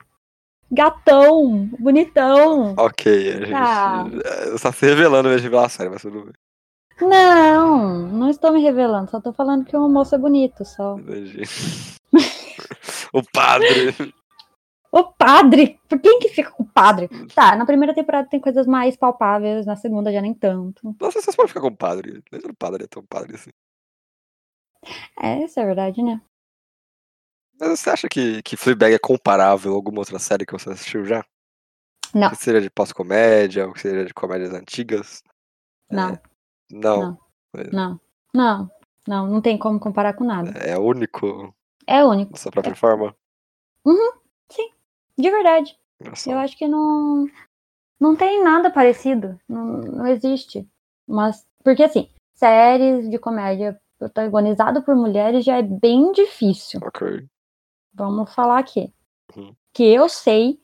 Gatão. 0.70 1.68
Bonitão. 1.78 2.74
Ok, 2.76 3.06
a 3.32 3.36
gente. 3.38 3.50
Tá. 3.50 4.04
eh, 4.24 4.50
Você 4.50 4.62
tá 4.64 4.72
se 4.72 4.84
revelando 4.86 5.28
mesmo 5.28 5.38
de 5.38 5.44
revelar 5.44 5.66
a 5.66 5.68
série, 5.68 5.88
mas 5.90 6.02
tudo 6.02 6.24
bem. 6.24 6.32
Não, 7.00 8.08
não 8.08 8.30
estou 8.30 8.52
me 8.52 8.62
revelando. 8.62 9.10
Só 9.10 9.20
tô 9.20 9.32
falando 9.32 9.64
que 9.64 9.76
o 9.76 9.88
moço 9.88 10.14
é 10.14 10.18
bonito, 10.18 10.64
só. 10.64 10.96
O 13.12 13.22
padre. 13.22 13.94
O 14.90 15.04
padre! 15.04 15.78
Por 15.88 15.98
quem 16.00 16.18
que 16.18 16.28
fica 16.28 16.50
com 16.50 16.62
o 16.62 16.66
padre? 16.66 17.08
Tá, 17.34 17.56
na 17.56 17.66
primeira 17.66 17.94
temporada 17.94 18.28
tem 18.28 18.40
coisas 18.40 18.66
mais 18.66 18.96
palpáveis, 18.96 19.66
na 19.66 19.76
segunda 19.76 20.12
já 20.12 20.20
nem 20.20 20.34
tanto. 20.34 20.94
Nossa, 21.00 21.20
vocês 21.20 21.36
podem 21.36 21.48
ficar 21.48 21.60
com 21.60 21.68
o 21.68 21.76
padre. 21.76 22.22
Nem 22.30 22.40
o 22.42 22.54
padre 22.54 22.84
é 22.84 22.86
tão 22.86 23.04
padre 23.04 23.34
assim. 23.34 23.50
É, 25.20 25.44
isso 25.44 25.58
é 25.58 25.64
verdade, 25.64 26.02
né? 26.02 26.20
Mas 27.58 27.80
você 27.80 27.90
acha 27.90 28.08
que, 28.08 28.42
que 28.42 28.56
Fleabag 28.56 28.94
é 28.94 28.98
comparável 28.98 29.72
a 29.72 29.74
alguma 29.74 30.00
outra 30.00 30.18
série 30.18 30.44
que 30.44 30.52
você 30.52 30.70
assistiu 30.70 31.04
já? 31.04 31.24
Não. 32.14 32.30
Que 32.30 32.36
seja 32.36 32.60
de 32.60 32.70
pós-comédia, 32.70 33.66
ou 33.66 33.72
que 33.72 33.80
seja 33.80 34.04
de 34.04 34.14
comédias 34.14 34.52
antigas? 34.52 35.22
Não, 35.90 36.18
Não. 36.70 37.18
Não. 37.52 37.70
não, 37.72 38.00
não, 38.34 38.70
não, 39.06 39.26
não 39.28 39.40
tem 39.40 39.56
como 39.56 39.80
comparar 39.80 40.14
com 40.14 40.24
nada. 40.24 40.50
É 40.58 40.78
único 40.78 41.54
É 41.86 42.04
único, 42.04 42.38
sua 42.38 42.50
própria 42.50 42.74
forma? 42.74 43.14
de 45.16 45.30
verdade. 45.30 45.78
Olha 46.04 46.14
só. 46.14 46.30
Eu 46.30 46.38
acho 46.38 46.56
que 46.56 46.68
não, 46.68 47.26
não 47.98 48.14
tem 48.14 48.42
nada 48.42 48.70
parecido. 48.70 49.40
Não, 49.48 49.64
não 49.78 50.06
existe. 50.06 50.68
Mas, 51.06 51.46
porque 51.64 51.82
assim, 51.82 52.08
séries 52.34 53.08
de 53.08 53.18
comédia 53.18 53.80
protagonizado 53.98 54.82
por 54.82 54.94
mulheres 54.94 55.44
já 55.44 55.56
é 55.56 55.62
bem 55.62 56.12
difícil. 56.12 56.80
Ok. 56.84 57.26
Vamos 57.94 58.34
falar 58.34 58.58
aqui. 58.58 58.92
Uhum. 59.34 59.54
Que 59.72 59.84
eu 59.84 60.08
sei, 60.08 60.60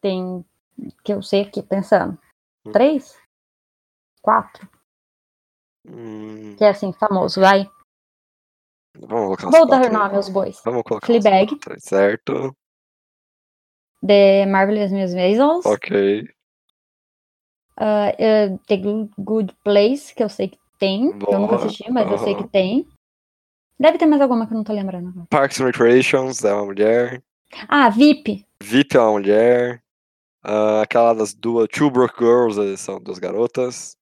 tem. 0.00 0.44
Que 1.02 1.12
eu 1.12 1.22
sei 1.22 1.42
aqui 1.42 1.62
pensando. 1.62 2.18
Hum. 2.64 2.72
Três? 2.72 3.18
Quatro? 4.20 4.68
Hum, 5.88 6.54
Que 6.56 6.64
é 6.64 6.68
assim, 6.70 6.92
famoso, 6.92 7.40
vai. 7.40 7.68
vamos 8.98 9.36
colocar 9.38 9.50
Vou 9.50 9.66
dar 9.66 9.90
nome 9.90 10.16
aos 10.16 10.28
bois. 10.28 10.60
Vamos 10.64 10.82
colocar 10.82 11.06
Fleabag. 11.06 11.48
quatro 11.58 11.80
Certo. 11.80 12.56
The 14.06 14.46
Marvelous 14.46 14.92
Miss 14.92 15.12
Maisels. 15.14 15.66
Ok. 15.66 16.28
uh, 17.80 18.54
uh, 18.54 18.58
The 18.66 18.76
Good- 19.18 19.54
Place, 19.64 20.14
que 20.14 20.22
eu 20.22 20.28
sei 20.28 20.48
que 20.48 20.58
tem. 20.78 21.10
que 21.18 21.32
eu 21.34 21.38
nunca 21.40 21.56
Boa. 21.56 21.66
assisti, 21.66 21.90
mas 21.90 22.10
eu 22.10 22.18
sei 22.18 22.34
que 22.36 22.46
tem. 22.48 22.86
Deve 23.80 23.98
ter 23.98 24.06
mais 24.06 24.20
alguma 24.20 24.46
que 24.46 24.52
eu 24.52 24.56
não 24.56 24.64
tô 24.64 24.72
lembrando 24.72 25.08
agora. 25.08 25.26
Parks 25.30 25.60
and 25.60 25.66
Recreations 25.66 26.44
é 26.44 26.52
uma 26.52 26.64
mulher. 26.64 27.22
Ah, 27.68 27.88
VIP. 27.90 28.44
VIP 28.62 28.96
é 28.96 29.00
uma 29.00 29.12
mulher. 29.12 29.82
Ah, 30.44 30.82
aquela 30.82 31.12
das 31.14 31.32
duas. 31.34 31.68
Two 31.68 31.90
Broke 31.90 32.18
Girls 32.18 32.76
são 32.78 33.00
duas 33.00 33.18
garotas. 33.18 33.96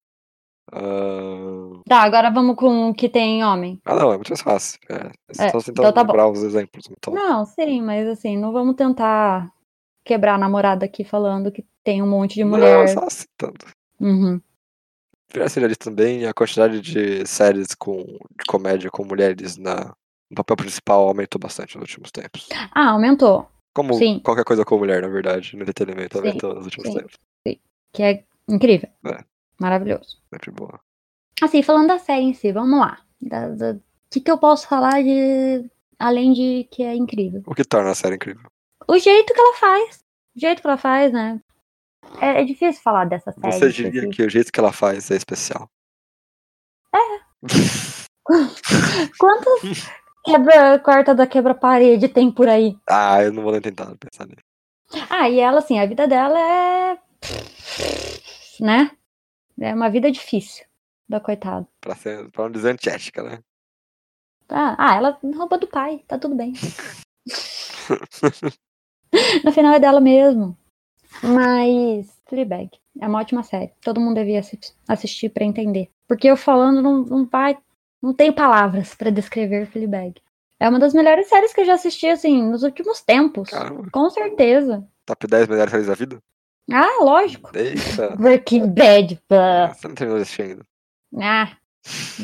Ah, 0.73 1.81
Tá, 1.89 2.03
agora 2.03 2.31
vamos 2.31 2.57
com 2.57 2.91
o 2.91 2.95
que 2.95 3.09
tem 3.09 3.45
homem. 3.45 3.81
ah, 3.85 3.95
não, 3.95 4.13
é 4.13 4.17
muito 4.17 4.31
mais 4.31 4.41
fácil. 4.43 4.79
É, 4.91 5.11
É, 5.29 5.51
só 5.51 5.59
tentando 5.59 5.71
então 5.81 5.93
tá 5.93 6.05
bom. 6.05 6.13
lembrar 6.13 6.29
os 6.31 6.43
exemplos. 6.43 6.87
Então. 6.91 7.15
Não, 7.15 7.45
sim, 7.45 7.81
mas 7.83 8.07
assim, 8.09 8.37
não 8.37 8.53
vamos 8.53 8.75
tentar 8.77 9.53
quebrar 10.05 10.35
a 10.35 10.39
namorada 10.39 10.85
aqui 10.85 11.05
falando 11.05 11.51
que 11.53 11.65
tem 11.85 12.03
um 12.03 12.07
monte 12.09 12.35
de 12.35 12.45
mulher. 12.45 12.87
Não, 12.95 13.03
só 13.03 13.09
citando. 13.11 13.65
Uhum. 14.01 14.41
Já 15.35 15.49
seria 15.49 15.67
ali 15.67 15.77
também 15.77 16.25
a 16.27 16.33
quantidade 16.33 16.81
de 16.81 17.27
séries 17.27 17.75
com, 17.75 18.03
de 18.05 18.45
comédia 18.49 18.91
com 18.91 19.05
mulheres 19.05 19.57
na, 19.57 19.95
no 20.31 20.37
papel 20.37 20.57
principal 20.57 21.07
aumentou 21.09 21.41
bastante 21.41 21.77
nos 21.77 21.83
últimos 21.83 22.11
tempos. 22.11 22.49
Ah, 22.73 22.91
aumentou. 22.91 23.49
Como 23.75 23.95
Sim. 23.95 24.21
qualquer 24.21 24.45
coisa 24.45 24.65
com 24.65 24.79
mulher, 24.79 25.03
na 25.03 25.09
verdade, 25.09 25.55
no 25.57 25.63
entretenimento 25.63 26.19
Sim, 26.19 26.27
aumentou 26.27 26.55
nos 26.55 26.65
últimos 26.65 26.89
sim. 26.89 26.95
tempos. 26.99 27.15
Que 27.93 28.03
é 28.03 28.25
incrível. 28.49 28.89
É. 29.05 29.25
Maravilhoso. 29.61 30.19
Sempre 30.33 30.51
boa. 30.51 30.81
Assim, 31.43 31.63
falando 31.63 31.89
da 31.89 31.99
série 31.99 32.25
em 32.25 32.35
si, 32.35 32.53
vamos 32.53 32.79
lá. 32.79 32.99
O 33.23 33.81
que, 34.11 34.21
que 34.21 34.31
eu 34.31 34.39
posso 34.39 34.69
falar 34.69 35.03
de. 35.03 35.69
Além 35.99 36.33
de 36.33 36.69
que 36.71 36.83
é 36.83 36.95
incrível? 36.95 37.43
O 37.47 37.55
que 37.55 37.65
torna 37.65 37.91
a 37.91 37.95
série 37.95 38.17
incrível? 38.17 38.51
O 38.87 38.99
jeito 38.99 39.33
que 39.33 39.41
ela 39.41 39.55
faz. 39.57 40.05
O 40.37 40.41
jeito 40.41 40.61
que 40.61 40.67
ela 40.67 40.77
faz, 40.77 41.13
né? 41.13 41.41
É, 42.21 42.43
é 42.43 42.45
difícil 42.45 42.83
falar 42.83 43.07
dessa 43.07 43.33
série. 43.33 43.53
Você 43.53 43.71
diria 43.71 44.09
que 44.11 44.23
o 44.23 44.31
jeito 44.31 44.53
que 44.53 44.61
ela 44.61 44.73
faz 44.73 45.11
é 45.11 45.17
especial. 45.17 45.69
Quantas. 49.19 49.89
quebra, 50.25 50.79
quarta 50.79 51.15
da 51.15 51.27
quebra-parede 51.27 52.09
tem 52.09 52.31
por 52.31 52.49
aí. 52.49 52.77
Ah, 52.89 53.23
eu 53.23 53.33
não 53.33 53.43
vou 53.43 53.53
nem 53.53 53.61
tentar 53.61 53.95
pensar 53.97 54.27
nisso. 54.27 54.43
Ah, 55.11 55.29
e 55.29 55.41
ela, 55.41 55.59
assim, 55.59 55.79
a 55.79 55.87
vida 55.87 56.07
dela 56.07 56.39
é. 56.39 56.99
Né? 58.61 58.91
É 59.61 59.75
uma 59.75 59.91
vida 59.91 60.11
difícil 60.11 60.65
da 61.09 61.21
coitada. 61.21 61.67
Pra, 61.81 61.95
ser, 61.95 62.31
pra 62.31 62.45
não 62.45 62.51
dizer 62.51 62.71
antiética, 62.71 63.23
né? 63.23 63.39
Ah, 64.49 64.75
ah, 64.79 64.97
ela 64.97 65.19
roubou 65.37 65.59
do 65.59 65.67
pai, 65.67 66.03
tá 66.07 66.19
tudo 66.19 66.35
bem. 66.35 66.53
no 69.45 69.53
final 69.53 69.75
é 69.75 69.81
dela 69.81 70.01
mesmo. 70.01 70.57
Mas 71.23 72.09
Fleabag 72.27 72.71
é 73.01 73.07
uma 73.09 73.21
ótima 73.21 73.43
série. 73.43 73.73
Todo 73.81 74.01
mundo 74.01 74.17
devia 74.17 74.41
assi- 74.41 74.59
assistir 74.87 75.31
pra 75.31 75.45
entender. 75.45 75.91
Porque 76.07 76.29
eu 76.29 76.37
falando 76.37 76.83
não, 76.83 77.03
não 77.05 77.27
vai. 77.27 77.57
Não 78.03 78.13
tenho 78.15 78.35
palavras 78.35 78.95
pra 78.95 79.11
descrever 79.11 79.67
Fleabag. 79.67 80.21
É 80.61 80.69
uma 80.69 80.79
das 80.79 80.95
melhores 80.95 81.29
séries 81.29 81.53
que 81.53 81.61
eu 81.61 81.65
já 81.65 81.75
assisti, 81.75 82.07
assim, 82.07 82.43
nos 82.43 82.63
últimos 82.63 83.01
tempos. 83.03 83.51
Caramba. 83.51 83.89
Com 83.91 84.09
certeza. 84.11 84.87
Top 85.05 85.27
10 85.27 85.49
melhores 85.49 85.71
séries 85.71 85.87
da 85.87 85.95
vida? 85.95 86.19
Ah, 86.73 87.03
lógico. 87.03 87.51
Eita. 87.57 88.17
Breaking 88.17 88.69
Bad. 88.69 89.21
pá. 89.29 89.73
Você 89.75 89.89
não 89.89 89.95
terminou 89.95 90.19
de 90.19 90.23
assistir 90.23 90.43
ainda. 90.43 90.67
Ah, 91.21 91.57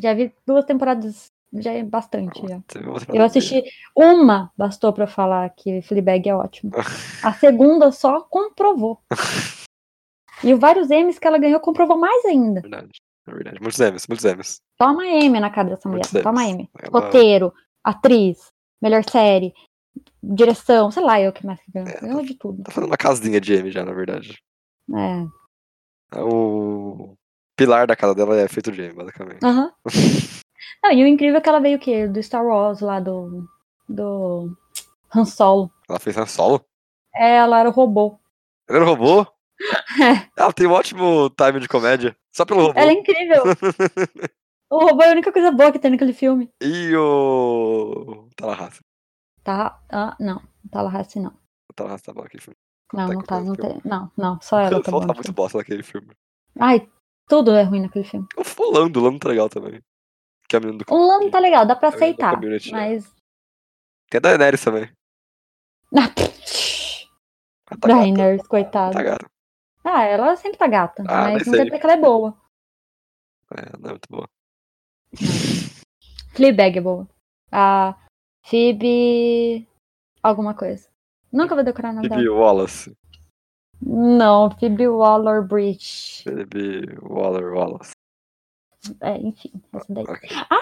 já 0.00 0.12
vi 0.14 0.34
duas 0.46 0.64
temporadas, 0.64 1.30
já 1.52 1.72
é 1.72 1.82
bastante. 1.84 2.40
Já. 2.46 2.60
Eu 3.12 3.22
assisti 3.22 3.62
uma, 3.96 4.50
bastou 4.56 4.92
pra 4.92 5.06
falar 5.06 5.48
que 5.50 5.80
Fleabag 5.82 6.28
é 6.28 6.34
ótimo. 6.34 6.72
A 7.22 7.32
segunda 7.34 7.92
só 7.92 8.20
comprovou. 8.22 9.00
E 10.44 10.52
os 10.52 10.58
vários 10.58 10.90
M's 10.90 11.20
que 11.20 11.26
ela 11.28 11.38
ganhou 11.38 11.60
comprovou 11.60 11.96
mais 11.96 12.24
ainda. 12.24 12.62
Verdade. 12.62 12.90
É 13.28 13.32
verdade. 13.32 13.60
Muitos 13.60 13.78
M's, 13.78 14.06
muitos 14.08 14.24
M's. 14.24 14.60
Toma 14.76 15.06
M 15.06 15.38
na 15.38 15.50
cara 15.50 15.68
dessa 15.70 15.88
mulher. 15.88 16.00
Muitos 16.00 16.14
M's. 16.14 16.24
Toma 16.24 16.44
M. 16.48 16.68
Roteiro, 16.92 17.54
atriz, 17.84 18.50
melhor 18.80 19.04
série, 19.08 19.54
direção, 20.22 20.90
sei 20.90 21.02
lá, 21.02 21.20
eu 21.20 21.32
que 21.32 21.44
mais 21.44 21.60
que 21.60 21.72
ganho. 21.72 21.88
É, 21.88 22.00
Ganhou 22.00 22.22
de 22.22 22.34
tudo. 22.34 22.62
Tá 22.62 22.70
fazendo 22.70 22.90
uma 22.90 22.96
casinha 22.96 23.40
de 23.40 23.54
M 23.54 23.70
já, 23.70 23.84
na 23.84 23.92
verdade. 23.92 24.38
É. 24.94 26.18
O 26.20 27.16
pilar 27.56 27.86
da 27.86 27.96
casa 27.96 28.14
dela 28.14 28.38
é 28.38 28.46
feito 28.48 28.70
de 28.70 28.82
M, 28.82 28.94
basicamente. 28.94 29.44
Aham. 29.44 29.72
Não, 30.82 30.92
e 30.92 31.04
o 31.04 31.06
incrível 31.06 31.38
é 31.38 31.40
que 31.40 31.48
ela 31.48 31.60
veio 31.60 31.76
o 31.76 31.80
quê? 31.80 32.06
Do 32.08 32.22
Star 32.22 32.44
Wars 32.44 32.80
lá, 32.80 33.00
do. 33.00 33.46
Do. 33.88 34.56
Han 35.14 35.24
Solo. 35.24 35.70
Ela 35.88 35.98
fez 35.98 36.16
Han 36.16 36.26
Solo? 36.26 36.64
É, 37.14 37.36
ela 37.36 37.60
era 37.60 37.68
o 37.68 37.72
robô. 37.72 38.18
Ela 38.68 38.78
era 38.78 38.84
um 38.84 38.94
robô? 38.94 39.26
É. 40.02 40.26
Ela 40.36 40.52
tem 40.52 40.66
um 40.66 40.72
ótimo 40.72 41.30
time 41.30 41.60
de 41.60 41.68
comédia. 41.68 42.16
Só 42.32 42.44
pelo 42.44 42.62
robô. 42.62 42.80
Ela 42.80 42.90
é 42.90 42.94
incrível. 42.94 43.44
o 44.68 44.78
robô 44.78 45.02
é 45.02 45.08
a 45.08 45.12
única 45.12 45.30
coisa 45.30 45.52
boa 45.52 45.70
que 45.70 45.78
tem 45.78 45.90
naquele 45.92 46.12
filme. 46.12 46.50
E 46.60 46.96
o. 46.96 48.28
Tallahassee. 48.34 48.80
Tá. 49.44 49.80
Ah, 49.90 50.16
não. 50.20 50.34
Não 50.36 50.40
tá 50.70 50.78
Tallahassee, 50.78 51.20
não. 51.20 51.32
O 51.70 51.72
Tallahassee 51.74 52.06
tá 52.06 52.14
naquele 52.22 52.42
filme. 52.42 52.56
Não, 52.92 53.06
Tá 53.08 53.14
não 53.14 53.22
tá. 53.22 53.40
Não, 53.40 53.54
que 53.54 53.60
eu- 53.62 53.70
tem, 53.72 53.80
não, 53.84 54.12
não. 54.16 54.40
Só 54.40 54.60
ela 54.60 54.78
O 54.78 54.82
tá 54.82 54.90
bom. 54.90 55.00
tá 55.06 55.14
muito 55.14 55.32
bosta 55.32 55.58
naquele 55.58 55.82
filme. 55.82 56.08
Ai, 56.58 56.88
tudo 57.28 57.52
é 57.52 57.62
ruim 57.62 57.80
naquele 57.82 58.04
filme. 58.04 58.26
O 58.36 58.70
Lando, 58.72 59.00
o 59.00 59.02
Lando 59.02 59.18
tá 59.18 59.28
legal 59.28 59.48
também. 59.48 59.82
Que 60.48 60.56
é 60.56 60.58
o 60.58 60.62
menino 60.62 60.78
do 60.84 60.94
O 60.94 60.96
Lando 61.06 61.30
tá 61.30 61.38
legal, 61.38 61.64
dá 61.66 61.74
pra 61.74 61.88
É 61.88 61.94
aceitar. 61.94 62.38
né? 62.40 62.58
Mas. 62.70 63.12
Tem 64.10 64.18
a 64.18 64.20
Daenerys 64.20 64.62
também. 64.62 64.84
Ah, 65.96 66.12
Ela 67.70 67.78
tá. 67.80 67.88
Daenerys, 67.88 68.46
coitada. 68.46 68.92
Tá 68.92 69.02
gata. 69.02 69.26
Ah, 69.84 70.02
ela 70.04 70.36
sempre 70.36 70.58
tá 70.58 70.68
gata. 70.68 71.02
Ah, 71.08 71.22
mas 71.22 71.32
não 71.32 71.38
quer 71.38 71.44
sei. 71.44 71.64
dizer 71.64 71.78
que 71.80 71.86
ela 71.86 71.94
é 71.94 72.00
boa. 72.00 72.36
É, 73.56 73.76
não 73.78 73.88
é 73.88 73.92
muito 73.92 74.08
boa. 74.08 74.28
Fleabag 76.34 76.78
é 76.78 76.80
boa. 76.80 77.08
A 77.50 77.94
Phoebe. 78.44 79.66
Alguma 80.22 80.54
coisa. 80.54 80.88
Nunca 81.32 81.54
vou 81.54 81.64
decorar 81.64 81.92
nada. 81.92 82.08
Phoebe 82.08 82.28
Wallace. 82.28 82.92
Não, 83.80 84.50
Phoebe 84.50 84.86
Waller-Bridge. 84.88 86.22
Phoebe 86.24 86.98
Waller 87.02 87.52
Wallace. 87.52 87.92
É, 89.00 89.16
enfim, 89.16 89.50
essa 89.72 89.86
daí. 89.92 90.04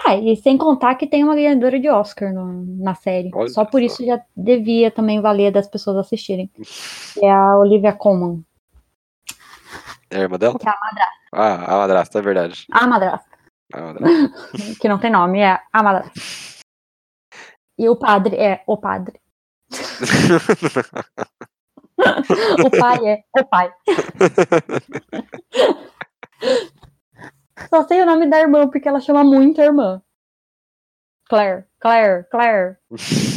Ah, 0.05 0.15
e 0.15 0.35
sem 0.37 0.55
contar 0.57 0.93
que 0.95 1.07
tem 1.07 1.23
uma 1.23 1.33
ganhadora 1.35 1.79
de 1.79 1.89
Oscar 1.89 2.31
no- 2.31 2.63
na 2.83 2.93
série. 2.93 3.31
Olha 3.33 3.49
só 3.49 3.65
por 3.65 3.79
só. 3.81 3.85
isso 3.85 4.05
já 4.05 4.21
devia 4.35 4.91
também 4.91 5.19
valer 5.21 5.51
das 5.51 5.67
pessoas 5.67 5.97
assistirem. 5.97 6.49
É 7.21 7.31
a 7.31 7.57
Olivia 7.57 7.93
Colman. 7.93 8.43
É 10.09 10.17
a 10.17 10.21
irmã 10.21 10.37
dela? 10.37 10.59
Que 10.59 10.67
é 10.67 10.71
a 10.71 10.77
madrasta. 10.79 11.15
Ah, 11.33 11.73
a 11.73 11.77
madrasta, 11.77 12.19
é 12.19 12.21
verdade. 12.21 12.65
A 12.71 12.85
madrasta. 12.87 13.29
A 13.73 13.81
madrasta. 13.81 14.31
Que 14.81 14.87
não 14.87 14.99
tem 14.99 15.11
nome, 15.11 15.39
é 15.39 15.59
a 15.73 15.83
madrasta. 15.83 16.11
E 17.77 17.89
o 17.89 17.95
padre 17.95 18.35
é 18.35 18.63
o 18.67 18.77
padre. 18.77 19.19
O 22.65 22.69
pai 22.71 23.07
é 23.07 23.23
o 23.39 23.45
pai. 23.45 23.73
Só 27.69 27.87
sei 27.87 28.01
o 28.01 28.05
nome 28.05 28.27
da 28.27 28.39
irmã 28.39 28.67
porque 28.67 28.87
ela 28.87 28.99
chama 28.99 29.23
muito 29.23 29.61
a 29.61 29.65
irmã. 29.65 30.01
Claire, 31.29 31.65
Claire, 31.79 32.25
Claire. 32.29 32.77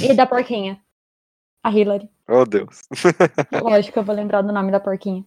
E 0.03 0.15
da 0.15 0.27
porquinha. 0.27 0.81
A 1.63 1.71
Hillary. 1.71 2.11
oh, 2.29 2.45
Deus. 2.45 2.83
Lógico 3.63 3.93
que 3.93 3.99
eu 3.99 4.05
vou 4.05 4.15
lembrar 4.15 4.43
do 4.43 4.53
nome 4.53 4.73
da 4.73 4.81
porquinha. 4.81 5.25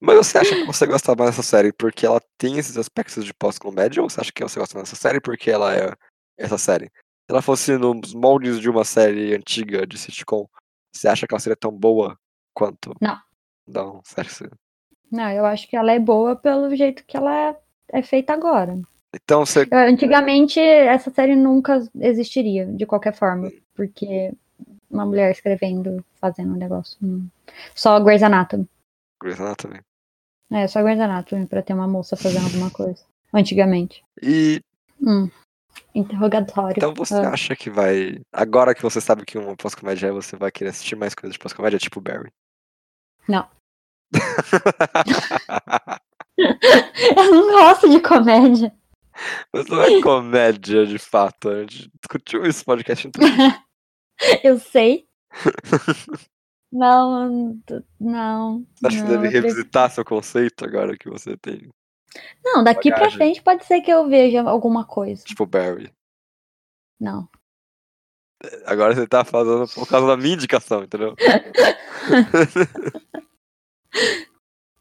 Mas 0.00 0.16
você 0.16 0.38
acha 0.38 0.54
que 0.54 0.64
você 0.64 0.86
gosta 0.86 1.14
mais 1.14 1.30
dessa 1.30 1.42
série 1.42 1.72
porque 1.72 2.04
ela 2.04 2.20
tem 2.36 2.58
esses 2.58 2.76
aspectos 2.76 3.24
de 3.24 3.32
pós-comédia 3.32 4.02
ou 4.02 4.10
você 4.10 4.20
acha 4.20 4.32
que 4.32 4.42
você 4.42 4.58
gosta 4.58 4.76
mais 4.76 4.90
dessa 4.90 5.00
série 5.00 5.20
porque 5.20 5.50
ela 5.50 5.74
é 5.74 5.94
essa 6.36 6.58
série? 6.58 6.90
Se 7.26 7.32
ela 7.32 7.42
fosse 7.42 7.76
nos 7.76 8.14
moldes 8.14 8.60
de 8.60 8.70
uma 8.70 8.84
série 8.84 9.34
antiga 9.34 9.84
de 9.84 9.98
sitcom, 9.98 10.46
você 10.94 11.08
acha 11.08 11.26
que 11.26 11.34
ela 11.34 11.40
seria 11.40 11.56
tão 11.56 11.72
boa 11.72 12.16
quanto? 12.54 12.94
Não. 13.00 13.18
Não, 13.66 14.00
sério. 14.04 14.30
Não, 15.10 15.28
eu 15.32 15.44
acho 15.44 15.68
que 15.68 15.76
ela 15.76 15.90
é 15.90 15.98
boa 15.98 16.36
pelo 16.36 16.74
jeito 16.76 17.04
que 17.04 17.16
ela 17.16 17.56
é, 17.88 18.02
feita 18.02 18.32
agora. 18.32 18.80
Então 19.12 19.44
você. 19.44 19.66
Antigamente, 19.72 20.60
essa 20.60 21.10
série 21.10 21.34
nunca 21.34 21.82
existiria, 21.96 22.66
de 22.66 22.86
qualquer 22.86 23.12
forma. 23.12 23.50
Porque 23.74 24.32
uma 24.88 25.04
mulher 25.04 25.32
escrevendo, 25.32 26.04
fazendo 26.20 26.52
um 26.54 26.56
negócio. 26.56 26.96
hum. 27.02 27.26
Só 27.74 27.98
Grey's 27.98 28.22
Anatomy. 28.22 28.68
Grey's 29.20 29.40
Anatomy. 29.40 29.80
É, 30.52 30.68
só 30.68 30.80
Grey's 30.80 31.00
Anatomy 31.00 31.44
pra 31.46 31.60
ter 31.60 31.74
uma 31.74 31.88
moça 31.88 32.16
fazendo 32.16 32.44
alguma 32.44 32.70
coisa. 32.70 33.02
Antigamente. 33.34 34.04
E 34.22 34.60
Hum. 35.02 35.28
Interrogatório. 35.98 36.74
então 36.76 36.92
você 36.94 37.14
Ah. 37.14 37.30
acha 37.30 37.56
que 37.56 37.70
vai. 37.70 38.20
Agora 38.32 38.74
que 38.74 38.82
você 38.82 39.00
sabe 39.00 39.24
que 39.24 39.38
uma 39.38 39.56
pós-comédia 39.56 40.08
é, 40.08 40.12
você 40.12 40.36
vai 40.36 40.50
querer 40.52 40.70
assistir 40.70 40.94
mais 40.96 41.14
coisas 41.14 41.32
de 41.32 41.38
pós-comédia, 41.38 41.78
tipo 41.78 42.00
Barry? 42.00 42.30
Não. 43.28 43.48
Eu 46.38 47.30
não 47.32 47.50
gosto 47.52 47.88
de 47.88 48.00
comédia. 48.00 48.72
Mas 49.52 49.66
não 49.68 49.80
é 49.82 50.00
comédia 50.02 50.86
de 50.86 50.98
fato. 50.98 51.48
A 51.48 51.60
gente 51.62 51.90
discutiu 52.00 52.44
isso 52.44 52.60
no 52.60 52.64
podcast 52.66 53.08
inteiro. 53.08 53.32
Eu 54.44 54.58
sei. 54.58 55.06
Não, 56.72 57.56
não. 57.98 58.66
Você 58.74 58.86
acha 58.88 58.96
que 58.96 59.02
não, 59.02 59.08
deve 59.08 59.16
eu 59.28 59.30
prefiro- 59.30 59.46
revisitar 59.46 59.90
seu 59.90 60.04
conceito 60.04 60.64
agora 60.64 60.96
que 60.98 61.08
você 61.08 61.36
tem? 61.36 61.70
Não, 62.44 62.62
daqui 62.64 62.88
pra 62.90 62.98
bagagem? 63.00 63.18
frente 63.18 63.42
pode 63.42 63.64
ser 63.64 63.80
que 63.80 63.90
eu 63.90 64.08
veja 64.08 64.42
alguma 64.42 64.84
coisa. 64.84 65.24
Tipo 65.24 65.46
Barry. 65.46 65.92
Não. 67.00 67.28
Agora 68.64 68.94
você 68.94 69.06
tá 69.06 69.24
fazendo 69.24 69.66
por 69.74 69.88
causa 69.88 70.06
da 70.06 70.16
minha 70.16 70.34
indicação, 70.34 70.82
entendeu? 70.84 71.14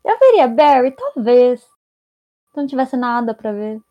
Eu 0.04 0.20
veria 0.20 0.48
Barry, 0.48 0.92
talvez. 0.92 1.62
Se 1.62 2.58
não 2.58 2.68
tivesse 2.68 2.96
nada 2.96 3.34
pra 3.34 3.52
ver. 3.52 3.82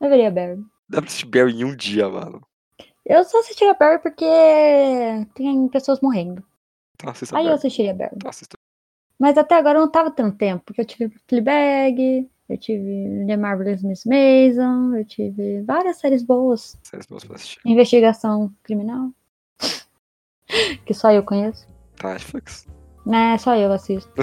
Eu 0.00 0.08
veria 0.08 0.30
Barry. 0.30 0.62
Dá 0.88 1.00
pra 1.00 1.06
assistir 1.08 1.26
Barry 1.26 1.52
em 1.60 1.64
um 1.64 1.74
dia, 1.74 2.08
mano. 2.08 2.46
Eu 3.04 3.24
só 3.24 3.40
assistiria 3.40 3.74
Barry 3.74 4.00
porque 4.00 4.24
tem 5.34 5.68
pessoas 5.68 6.00
morrendo. 6.00 6.44
Então 6.94 7.10
Aí 7.10 7.16
eu 7.22 7.30
Barry. 7.32 7.48
assistiria 7.50 7.94
Barry. 7.94 8.12
Então. 8.16 8.30
Mas 9.18 9.36
até 9.36 9.56
agora 9.56 9.78
eu 9.78 9.82
não 9.82 9.90
tava 9.90 10.10
tendo 10.12 10.36
tempo, 10.36 10.64
porque 10.64 10.80
eu 10.80 10.84
tive 10.84 11.18
Fleabag, 11.26 12.30
eu 12.48 12.56
tive 12.56 13.24
The 13.26 13.36
Marvelous 13.36 13.82
Miss 13.82 14.04
Mason, 14.04 14.96
eu 14.96 15.04
tive 15.04 15.62
várias 15.62 15.98
séries 15.98 16.22
boas. 16.22 16.78
Séries 16.82 17.06
boas 17.06 17.24
pra 17.24 17.36
assistir. 17.36 17.60
Investigação 17.64 18.52
criminal. 18.62 19.10
que 20.86 20.94
só 20.94 21.12
eu 21.12 21.22
conheço. 21.22 21.66
Tá, 21.96 22.12
Netflix. 22.14 22.66
Né, 23.04 23.36
só 23.38 23.54
eu 23.56 23.72
assisto. 23.72 24.10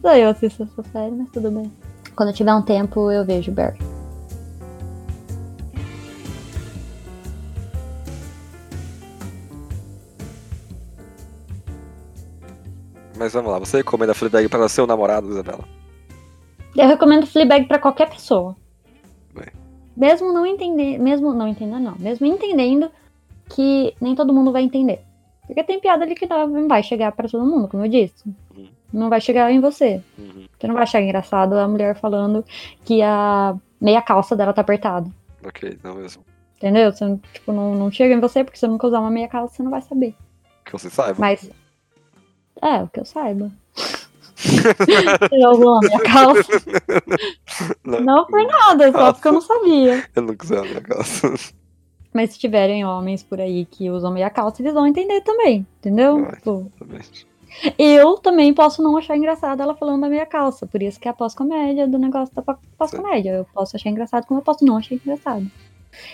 só 0.00 0.16
eu 0.16 0.28
assisto 0.28 0.62
essa 0.62 0.82
série, 0.90 1.14
mas 1.14 1.30
tudo 1.30 1.50
bem. 1.50 1.72
Quando 2.14 2.28
eu 2.28 2.34
tiver 2.34 2.54
um 2.54 2.62
tempo, 2.62 3.10
eu 3.10 3.24
vejo 3.24 3.50
Barry. 3.50 3.93
Mas 13.24 13.32
vamos 13.32 13.50
lá, 13.50 13.58
você 13.58 13.78
recomenda 13.78 14.12
Fleabag 14.12 14.50
para 14.50 14.68
seu 14.68 14.86
namorado, 14.86 15.30
Isabela? 15.30 15.64
Eu 16.76 16.86
recomendo 16.86 17.26
Fleabag 17.26 17.64
pra 17.66 17.78
qualquer 17.78 18.10
pessoa. 18.10 18.54
Mesmo 19.96 20.30
não 20.30 20.44
entender, 20.44 20.98
mesmo 20.98 21.32
não 21.32 21.48
entendendo, 21.48 21.80
não, 21.84 21.94
mesmo 21.98 22.26
entendendo 22.26 22.90
que 23.48 23.94
nem 23.98 24.14
todo 24.14 24.34
mundo 24.34 24.52
vai 24.52 24.62
entender. 24.62 25.00
Porque 25.46 25.64
tem 25.64 25.80
piada 25.80 26.04
ali 26.04 26.14
que 26.14 26.26
não 26.26 26.68
vai 26.68 26.82
chegar 26.82 27.12
pra 27.12 27.26
todo 27.26 27.46
mundo, 27.46 27.66
como 27.66 27.82
eu 27.86 27.88
disse. 27.88 28.22
Uhum. 28.54 28.68
Não 28.92 29.08
vai 29.08 29.22
chegar 29.22 29.50
em 29.50 29.58
você. 29.60 30.02
Uhum. 30.18 30.44
Você 30.60 30.66
não 30.66 30.74
vai 30.74 30.82
achar 30.82 31.00
engraçado 31.00 31.54
a 31.54 31.66
mulher 31.66 31.94
falando 31.96 32.44
que 32.84 33.00
a 33.00 33.56
meia 33.80 34.02
calça 34.02 34.36
dela 34.36 34.52
tá 34.52 34.60
apertada. 34.60 35.08
Ok, 35.46 35.78
não 35.82 35.94
mesmo. 35.94 36.22
Entendeu? 36.58 36.92
Você, 36.92 37.06
não- 37.06 37.16
tipo, 37.32 37.52
não, 37.54 37.74
não 37.74 37.90
chega 37.90 38.12
em 38.12 38.20
você 38.20 38.44
porque 38.44 38.58
você 38.58 38.66
nunca 38.66 38.86
usar 38.86 39.00
uma 39.00 39.10
meia 39.10 39.28
calça, 39.28 39.54
você 39.54 39.62
não 39.62 39.70
vai 39.70 39.80
saber. 39.80 40.14
Que 40.66 40.72
você 40.72 40.90
saiba. 40.90 41.16
Mas. 41.18 41.50
É, 42.64 42.82
o 42.82 42.88
que 42.88 43.00
eu 43.00 43.04
saiba. 43.04 43.50
Usou 45.50 45.72
uma 45.72 45.80
meia 45.80 46.00
calça? 46.00 46.52
Não 47.84 48.26
por 48.26 48.42
nada, 48.46 48.90
só 48.92 49.12
porque 49.12 49.28
eu 49.28 49.32
não 49.32 49.40
sabia. 49.40 50.04
Eu 50.14 50.22
não 50.22 50.34
quiser 50.34 50.58
a 50.58 50.62
minha 50.62 50.80
calça. 50.80 51.32
Mas 52.12 52.30
se 52.32 52.38
tiverem 52.38 52.84
homens 52.84 53.22
por 53.22 53.40
aí 53.40 53.64
que 53.66 53.90
usam 53.90 54.12
meia 54.12 54.30
calça, 54.30 54.62
eles 54.62 54.72
vão 54.74 54.86
entender 54.86 55.20
também, 55.22 55.66
entendeu? 55.78 56.22
Vai. 56.22 56.32
Tipo, 56.36 56.72
eu 57.78 58.14
também 58.18 58.52
posso 58.54 58.82
não 58.82 58.96
achar 58.96 59.16
engraçado 59.16 59.60
ela 59.62 59.74
falando 59.74 60.00
da 60.02 60.08
meia 60.08 60.26
calça. 60.26 60.66
Por 60.66 60.82
isso 60.82 60.98
que 61.00 61.08
é 61.08 61.10
a 61.10 61.14
pós-comédia 61.14 61.86
do 61.86 61.98
negócio 61.98 62.34
da 62.34 62.42
pó- 62.42 62.58
pós-comédia. 62.78 63.30
Eu 63.30 63.46
posso 63.52 63.76
achar 63.76 63.90
engraçado 63.90 64.26
como 64.26 64.40
eu 64.40 64.44
posso 64.44 64.64
não 64.64 64.76
achar 64.76 64.94
engraçado. 64.94 65.46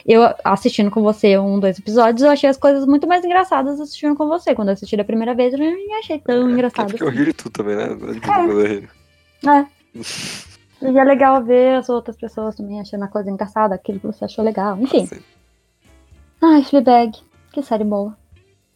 Eu, 0.07 0.23
assistindo 0.45 0.91
com 0.91 1.03
você 1.03 1.39
um, 1.39 1.59
dois 1.59 1.79
episódios, 1.79 2.23
eu 2.23 2.31
achei 2.31 2.49
as 2.49 2.57
coisas 2.57 2.87
muito 2.87 3.07
mais 3.07 3.25
engraçadas 3.25 3.81
assistindo 3.81 4.17
com 4.17 4.27
você. 4.27 4.55
Quando 4.55 4.69
eu 4.69 4.75
assisti 4.75 4.97
da 4.97 5.05
primeira 5.05 5.35
vez, 5.35 5.53
eu 5.53 5.59
não 5.59 5.99
achei 5.99 6.19
tão 6.19 6.49
É 6.49 6.53
engraçado. 6.53 6.89
porque 6.89 7.03
eu 7.03 7.11
ri 7.11 7.33
tudo 7.33 7.51
também, 7.51 7.77
né? 7.77 7.89
É 9.43 9.49
É. 9.49 9.67
É. 10.83 10.91
E 10.93 10.99
é 10.99 11.05
legal 11.05 11.43
ver 11.43 11.77
as 11.77 11.89
outras 11.89 12.17
pessoas 12.17 12.57
também 12.57 12.81
achando 12.81 13.05
a 13.05 13.09
coisa 13.09 13.31
engraçada, 13.31 13.75
aquilo 13.75 14.01
que 14.01 14.07
você 14.07 14.25
achou 14.25 14.45
legal. 14.45 14.79
Enfim. 14.79 15.05
Assim. 15.05 15.21
Ai, 16.43 16.63
Fleabag, 16.63 17.19
que 17.53 17.63
série 17.63 17.85
boa. 17.85 18.17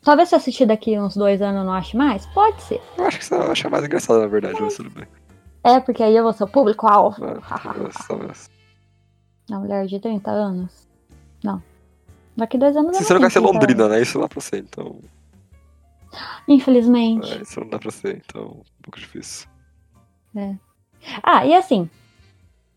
Talvez 0.03 0.29
se 0.29 0.35
eu 0.35 0.38
assistir 0.38 0.67
daqui 0.67 0.99
uns 0.99 1.17
dois 1.17 1.40
anos 1.40 1.61
eu 1.61 1.64
não 1.64 1.73
ache 1.73 1.97
mais? 1.97 2.27
Pode 2.27 2.61
ser. 2.62 2.81
Eu 2.99 3.07
acho 3.07 3.19
que 3.19 3.25
você 3.25 3.38
vai 3.38 3.51
achar 3.51 3.71
mais 3.71 3.85
engraçado, 3.85 4.21
na 4.21 4.27
verdade, 4.27 4.61
mas 4.61 4.77
tudo 4.77 4.90
bem. 4.90 5.07
É, 5.64 5.81
porque 5.81 6.03
aí 6.03 6.14
eu 6.14 6.23
vou 6.23 6.33
ser 6.35 6.45
o 6.45 6.49
público-alvo. 6.49 7.25
É. 7.25 7.38
Uma 9.49 9.61
mulher 9.61 9.87
de 9.87 9.99
30 9.99 10.31
anos? 10.31 10.84
Daqui 12.37 12.59
dois 12.59 12.77
anos 12.77 12.97
Se 12.97 13.05
você 13.05 13.14
não 13.14 13.20
quer 13.20 13.31
ser 13.31 13.40
30 13.40 13.53
Londrina, 13.53 13.85
anos. 13.85 13.97
né? 13.97 14.03
Isso 14.03 14.18
não 14.18 14.23
dá 14.25 14.29
pra 14.29 14.40
ser, 14.40 14.59
então. 14.59 14.99
Infelizmente. 16.49 17.33
É, 17.33 17.42
isso 17.42 17.61
não 17.61 17.68
dá 17.68 17.79
pra 17.79 17.90
ser, 17.90 18.23
então. 18.29 18.42
Um 18.42 18.83
pouco 18.83 18.99
difícil. 18.99 19.49
Ah, 21.23 21.47
e 21.47 21.55
assim. 21.55 21.88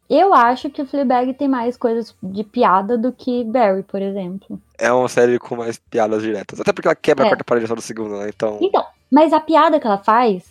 Eu 0.09 0.33
acho 0.33 0.69
que 0.69 0.81
o 0.81 0.85
Fleabag 0.85 1.33
tem 1.33 1.49
mais 1.49 1.75
coisas 1.75 2.15
de 2.23 2.41
piada 2.41 2.97
do 2.97 3.11
que 3.11 3.43
Barry, 3.43 3.83
por 3.83 4.01
exemplo. 4.01 4.61
É 4.77 4.89
uma 4.91 5.09
série 5.09 5.37
com 5.37 5.57
mais 5.57 5.77
piadas 5.77 6.21
diretas. 6.23 6.61
Até 6.61 6.71
porque 6.71 6.87
ela 6.87 6.95
quebra 6.95 7.25
É. 7.25 7.27
a 7.27 7.31
quarta 7.31 7.43
parede 7.43 7.67
só 7.67 7.75
do 7.75 7.81
segundo, 7.81 8.17
né? 8.17 8.29
Então. 8.29 8.57
Então, 8.61 8.85
mas 9.11 9.33
a 9.33 9.39
piada 9.41 9.81
que 9.81 9.85
ela 9.85 9.97
faz 9.97 10.45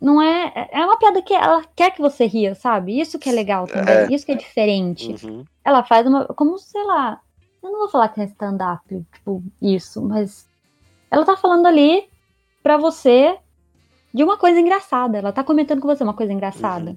não 0.00 0.20
é. 0.22 0.68
É 0.72 0.82
uma 0.86 0.96
piada 0.96 1.20
que 1.20 1.34
ela 1.34 1.62
quer 1.76 1.90
que 1.90 2.00
você 2.00 2.24
ria, 2.24 2.54
sabe? 2.54 2.98
Isso 2.98 3.18
que 3.18 3.28
é 3.28 3.32
legal 3.32 3.66
também. 3.66 3.94
É. 3.94 4.06
Isso 4.10 4.24
que 4.24 4.32
é 4.32 4.36
diferente. 4.36 5.14
Uhum. 5.26 5.44
Ela 5.62 5.82
faz 5.84 6.06
uma. 6.06 6.24
Como, 6.28 6.58
sei 6.58 6.82
lá. 6.84 7.20
Eu 7.62 7.70
não 7.70 7.78
vou 7.80 7.88
falar 7.88 8.08
que 8.08 8.20
é 8.20 8.24
stand-up, 8.24 8.82
tipo, 9.12 9.42
isso, 9.60 10.02
mas. 10.02 10.48
Ela 11.10 11.24
tá 11.24 11.36
falando 11.36 11.66
ali 11.66 12.04
pra 12.62 12.76
você 12.76 13.36
de 14.12 14.24
uma 14.24 14.36
coisa 14.36 14.58
engraçada. 14.58 15.18
Ela 15.18 15.32
tá 15.32 15.44
comentando 15.44 15.80
com 15.80 15.88
você 15.88 16.02
uma 16.02 16.14
coisa 16.14 16.32
engraçada. 16.32 16.90
Uhum. 16.90 16.96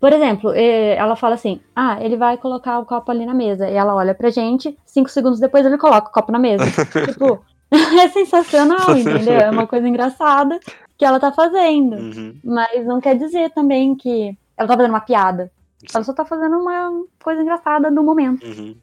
Por 0.00 0.12
exemplo, 0.12 0.52
ela 0.54 1.14
fala 1.14 1.34
assim: 1.34 1.60
Ah, 1.76 2.02
ele 2.02 2.16
vai 2.16 2.38
colocar 2.38 2.78
o 2.78 2.86
copo 2.86 3.10
ali 3.10 3.26
na 3.26 3.34
mesa. 3.34 3.68
E 3.68 3.74
ela 3.74 3.94
olha 3.94 4.14
pra 4.14 4.30
gente, 4.30 4.76
cinco 4.86 5.10
segundos 5.10 5.38
depois 5.38 5.64
ele 5.66 5.76
coloca 5.76 6.08
o 6.08 6.12
copo 6.12 6.32
na 6.32 6.38
mesa. 6.38 6.64
tipo, 7.06 7.44
é 7.70 8.08
sensacional, 8.08 8.96
entendeu? 8.96 9.34
É 9.34 9.50
uma 9.50 9.66
coisa 9.66 9.86
engraçada 9.86 10.58
que 10.96 11.04
ela 11.04 11.20
tá 11.20 11.30
fazendo. 11.30 11.96
Uhum. 11.96 12.38
Mas 12.42 12.86
não 12.86 13.00
quer 13.00 13.16
dizer 13.16 13.50
também 13.50 13.94
que 13.94 14.36
ela 14.56 14.68
tá 14.68 14.76
fazendo 14.76 14.92
uma 14.92 15.00
piada. 15.00 15.52
Ela 15.94 16.04
só 16.04 16.12
tá 16.12 16.24
fazendo 16.24 16.58
uma 16.58 17.04
coisa 17.22 17.42
engraçada 17.42 17.90
no 17.90 18.02
momento. 18.02 18.44
Uhum. 18.46 18.76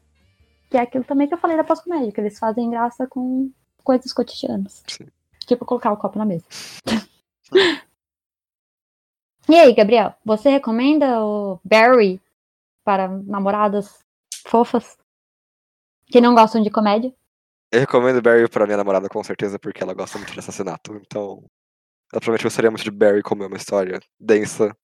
Que 0.70 0.76
é 0.76 0.80
aquilo 0.80 1.04
também 1.04 1.26
que 1.26 1.34
eu 1.34 1.38
falei 1.38 1.56
da 1.56 1.64
pós-comédia, 1.64 2.12
que 2.12 2.20
eles 2.20 2.38
fazem 2.38 2.70
graça 2.70 3.06
com 3.06 3.50
coisas 3.82 4.12
cotidianas. 4.12 4.82
Sim. 4.86 5.06
Tipo 5.46 5.64
colocar 5.64 5.92
o 5.92 5.96
copo 5.96 6.18
na 6.18 6.26
mesa. 6.26 6.44
e 9.48 9.54
aí, 9.56 9.74
Gabriel, 9.74 10.14
você 10.24 10.50
recomenda 10.50 11.24
o 11.24 11.58
Barry 11.64 12.20
para 12.84 13.08
namoradas 13.08 13.98
fofas 14.46 14.98
que 16.06 16.20
não 16.20 16.34
gostam 16.34 16.62
de 16.62 16.70
comédia? 16.70 17.14
Eu 17.70 17.80
recomendo 17.80 18.22
Barry 18.22 18.48
pra 18.48 18.64
minha 18.64 18.78
namorada, 18.78 19.08
com 19.08 19.22
certeza, 19.22 19.58
porque 19.58 19.82
ela 19.82 19.94
gosta 19.94 20.18
muito 20.18 20.32
de 20.32 20.38
assassinato. 20.38 20.94
Então. 20.96 21.44
Ela 22.10 22.20
provavelmente 22.20 22.44
gostaria 22.44 22.70
muito 22.70 22.84
de 22.84 22.90
Barry, 22.90 23.22
como 23.22 23.42
é 23.42 23.46
uma 23.46 23.56
história 23.58 24.00
densa 24.18 24.74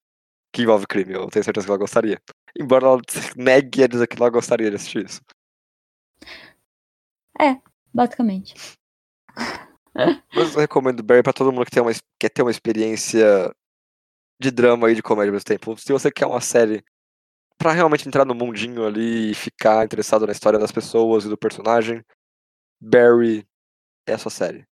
que 0.53 0.63
envolve 0.63 0.87
crime. 0.87 1.15
Eu 1.15 1.29
tenho 1.29 1.45
certeza 1.45 1.67
que 1.67 1.71
ela 1.71 1.79
gostaria. 1.79 2.21
Embora 2.59 2.87
ela 2.87 3.01
negue 3.37 3.83
a 3.83 3.87
dizer 3.87 4.07
que 4.07 4.17
ela 4.17 4.29
gostaria 4.29 4.69
de 4.69 4.77
assistir 4.77 5.07
isso. 5.07 5.23
Basicamente. 7.93 8.55
Mas 10.35 10.55
eu 10.55 10.61
recomendo 10.61 11.03
Barry 11.03 11.23
pra 11.23 11.33
todo 11.33 11.53
mundo 11.53 11.65
que 11.65 11.71
tem 11.71 11.83
uma, 11.83 11.93
quer 12.19 12.29
ter 12.29 12.43
uma 12.43 12.51
experiência 12.51 13.55
de 14.41 14.51
drama 14.51 14.91
e 14.91 14.95
de 14.95 15.03
comédia 15.03 15.31
ao 15.31 15.35
mesmo 15.35 15.45
tempo. 15.45 15.77
Se 15.77 15.93
você 15.93 16.11
quer 16.11 16.27
uma 16.27 16.41
série 16.41 16.85
pra 17.57 17.73
realmente 17.73 18.07
entrar 18.07 18.25
no 18.25 18.35
mundinho 18.35 18.85
ali 18.85 19.31
e 19.31 19.35
ficar 19.35 19.85
interessado 19.85 20.27
na 20.27 20.33
história 20.33 20.59
das 20.59 20.73
pessoas 20.73 21.25
e 21.25 21.29
do 21.29 21.39
personagem, 21.39 22.05
Barry 22.81 23.47
é 24.07 24.15
a 24.15 24.19
sua 24.19 24.31
série. 24.31 24.67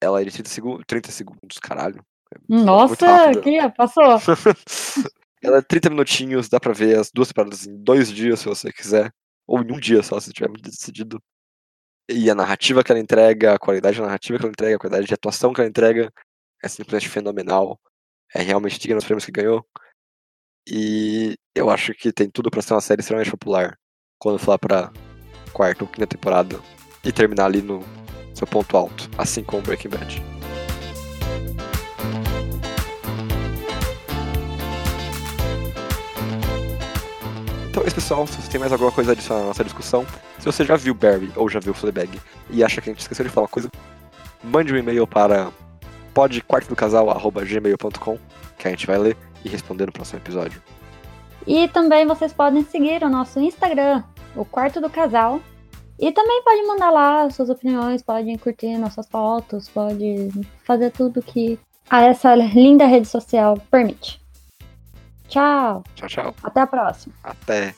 Ela 0.00 0.20
é 0.20 0.24
de 0.24 0.32
30 0.32 0.48
segundos, 0.48 0.84
30 0.86 1.10
segundos, 1.10 1.58
caralho. 1.58 2.04
muito 2.48 2.64
Nossa, 2.64 2.96
que 3.40 3.70
passou. 3.70 4.18
Ela 5.42 5.58
é 5.58 5.62
30 5.62 5.90
minutinhos, 5.90 6.48
dá 6.48 6.58
pra 6.58 6.72
ver 6.72 6.98
as 6.98 7.10
duas 7.12 7.28
temporadas 7.28 7.66
em 7.66 7.76
dois 7.76 8.10
dias, 8.10 8.40
se 8.40 8.46
você 8.46 8.72
quiser. 8.72 9.12
Ou 9.46 9.62
em 9.62 9.72
um 9.72 9.78
dia 9.78 10.02
só, 10.02 10.18
se 10.18 10.32
tiver 10.32 10.48
muito 10.48 10.68
decidido. 10.68 11.22
E 12.08 12.30
a 12.30 12.34
narrativa 12.34 12.82
que 12.82 12.90
ela 12.90 13.00
entrega, 13.00 13.54
a 13.54 13.58
qualidade 13.58 13.98
da 13.98 14.06
narrativa 14.06 14.38
que 14.38 14.44
ela 14.44 14.52
entrega, 14.52 14.76
a 14.76 14.78
qualidade 14.78 15.06
de 15.06 15.14
atuação 15.14 15.52
que 15.52 15.60
ela 15.60 15.68
entrega 15.68 16.10
é 16.62 16.68
simplesmente 16.68 17.08
fenomenal. 17.08 17.78
É 18.34 18.42
realmente 18.42 18.78
digna 18.78 18.96
dos 18.96 19.04
prêmios 19.04 19.24
que 19.24 19.32
ganhou. 19.32 19.64
E 20.66 21.36
eu 21.54 21.70
acho 21.70 21.94
que 21.94 22.12
tem 22.12 22.30
tudo 22.30 22.50
pra 22.50 22.62
ser 22.62 22.74
uma 22.74 22.80
série 22.80 23.00
extremamente 23.00 23.30
popular 23.30 23.78
quando 24.18 24.38
for 24.38 24.52
lá 24.52 24.58
pra 24.58 24.92
quarta 25.52 25.84
ou 25.84 25.90
quinta 25.90 26.06
temporada 26.06 26.60
e 27.04 27.12
terminar 27.12 27.46
ali 27.46 27.62
no 27.62 27.80
seu 28.34 28.46
ponto 28.46 28.76
alto, 28.76 29.08
assim 29.16 29.42
como 29.42 29.62
Breaking 29.62 29.88
Bad. 29.88 30.37
Então 37.78 37.84
é 37.84 37.86
isso, 37.86 37.94
pessoal. 37.94 38.26
Se 38.26 38.42
você 38.42 38.50
tem 38.50 38.58
mais 38.58 38.72
alguma 38.72 38.90
coisa 38.90 39.10
a 39.10 39.12
adicionar 39.12 39.42
na 39.42 39.46
nossa 39.46 39.62
discussão, 39.62 40.04
se 40.36 40.44
você 40.44 40.64
já 40.64 40.74
viu 40.74 40.92
Barry 40.94 41.30
ou 41.36 41.48
já 41.48 41.60
viu 41.60 41.72
Fleabag 41.72 42.20
e 42.50 42.64
acha 42.64 42.80
que 42.80 42.90
a 42.90 42.92
gente 42.92 43.02
esqueceu 43.02 43.24
de 43.24 43.30
falar 43.30 43.46
coisa, 43.46 43.70
mande 44.42 44.74
um 44.74 44.76
e-mail 44.76 45.06
para 45.06 45.52
podquartodocasal.gmail.com 46.12 48.18
que 48.58 48.66
a 48.66 48.72
gente 48.72 48.84
vai 48.84 48.98
ler 48.98 49.16
e 49.44 49.48
responder 49.48 49.86
no 49.86 49.92
próximo 49.92 50.18
episódio. 50.18 50.60
E 51.46 51.68
também 51.68 52.04
vocês 52.04 52.32
podem 52.32 52.64
seguir 52.64 53.04
o 53.04 53.08
nosso 53.08 53.38
Instagram, 53.38 54.02
o 54.34 54.44
Quarto 54.44 54.80
do 54.80 54.90
Casal. 54.90 55.40
E 56.00 56.10
também 56.10 56.42
pode 56.42 56.66
mandar 56.66 56.90
lá 56.90 57.30
suas 57.30 57.48
opiniões, 57.48 58.02
podem 58.02 58.36
curtir 58.36 58.76
nossas 58.76 59.08
fotos, 59.08 59.68
pode 59.68 60.30
fazer 60.64 60.90
tudo 60.90 61.22
que 61.22 61.56
a 61.88 62.02
essa 62.02 62.34
linda 62.34 62.86
rede 62.86 63.06
social 63.06 63.56
permite. 63.70 64.20
Tchau, 65.28 65.84
Tchau, 65.94 66.08
tchau. 66.08 66.34
até 66.42 66.60
a 66.60 66.66
próxima. 66.66 67.14
Até. 67.22 67.74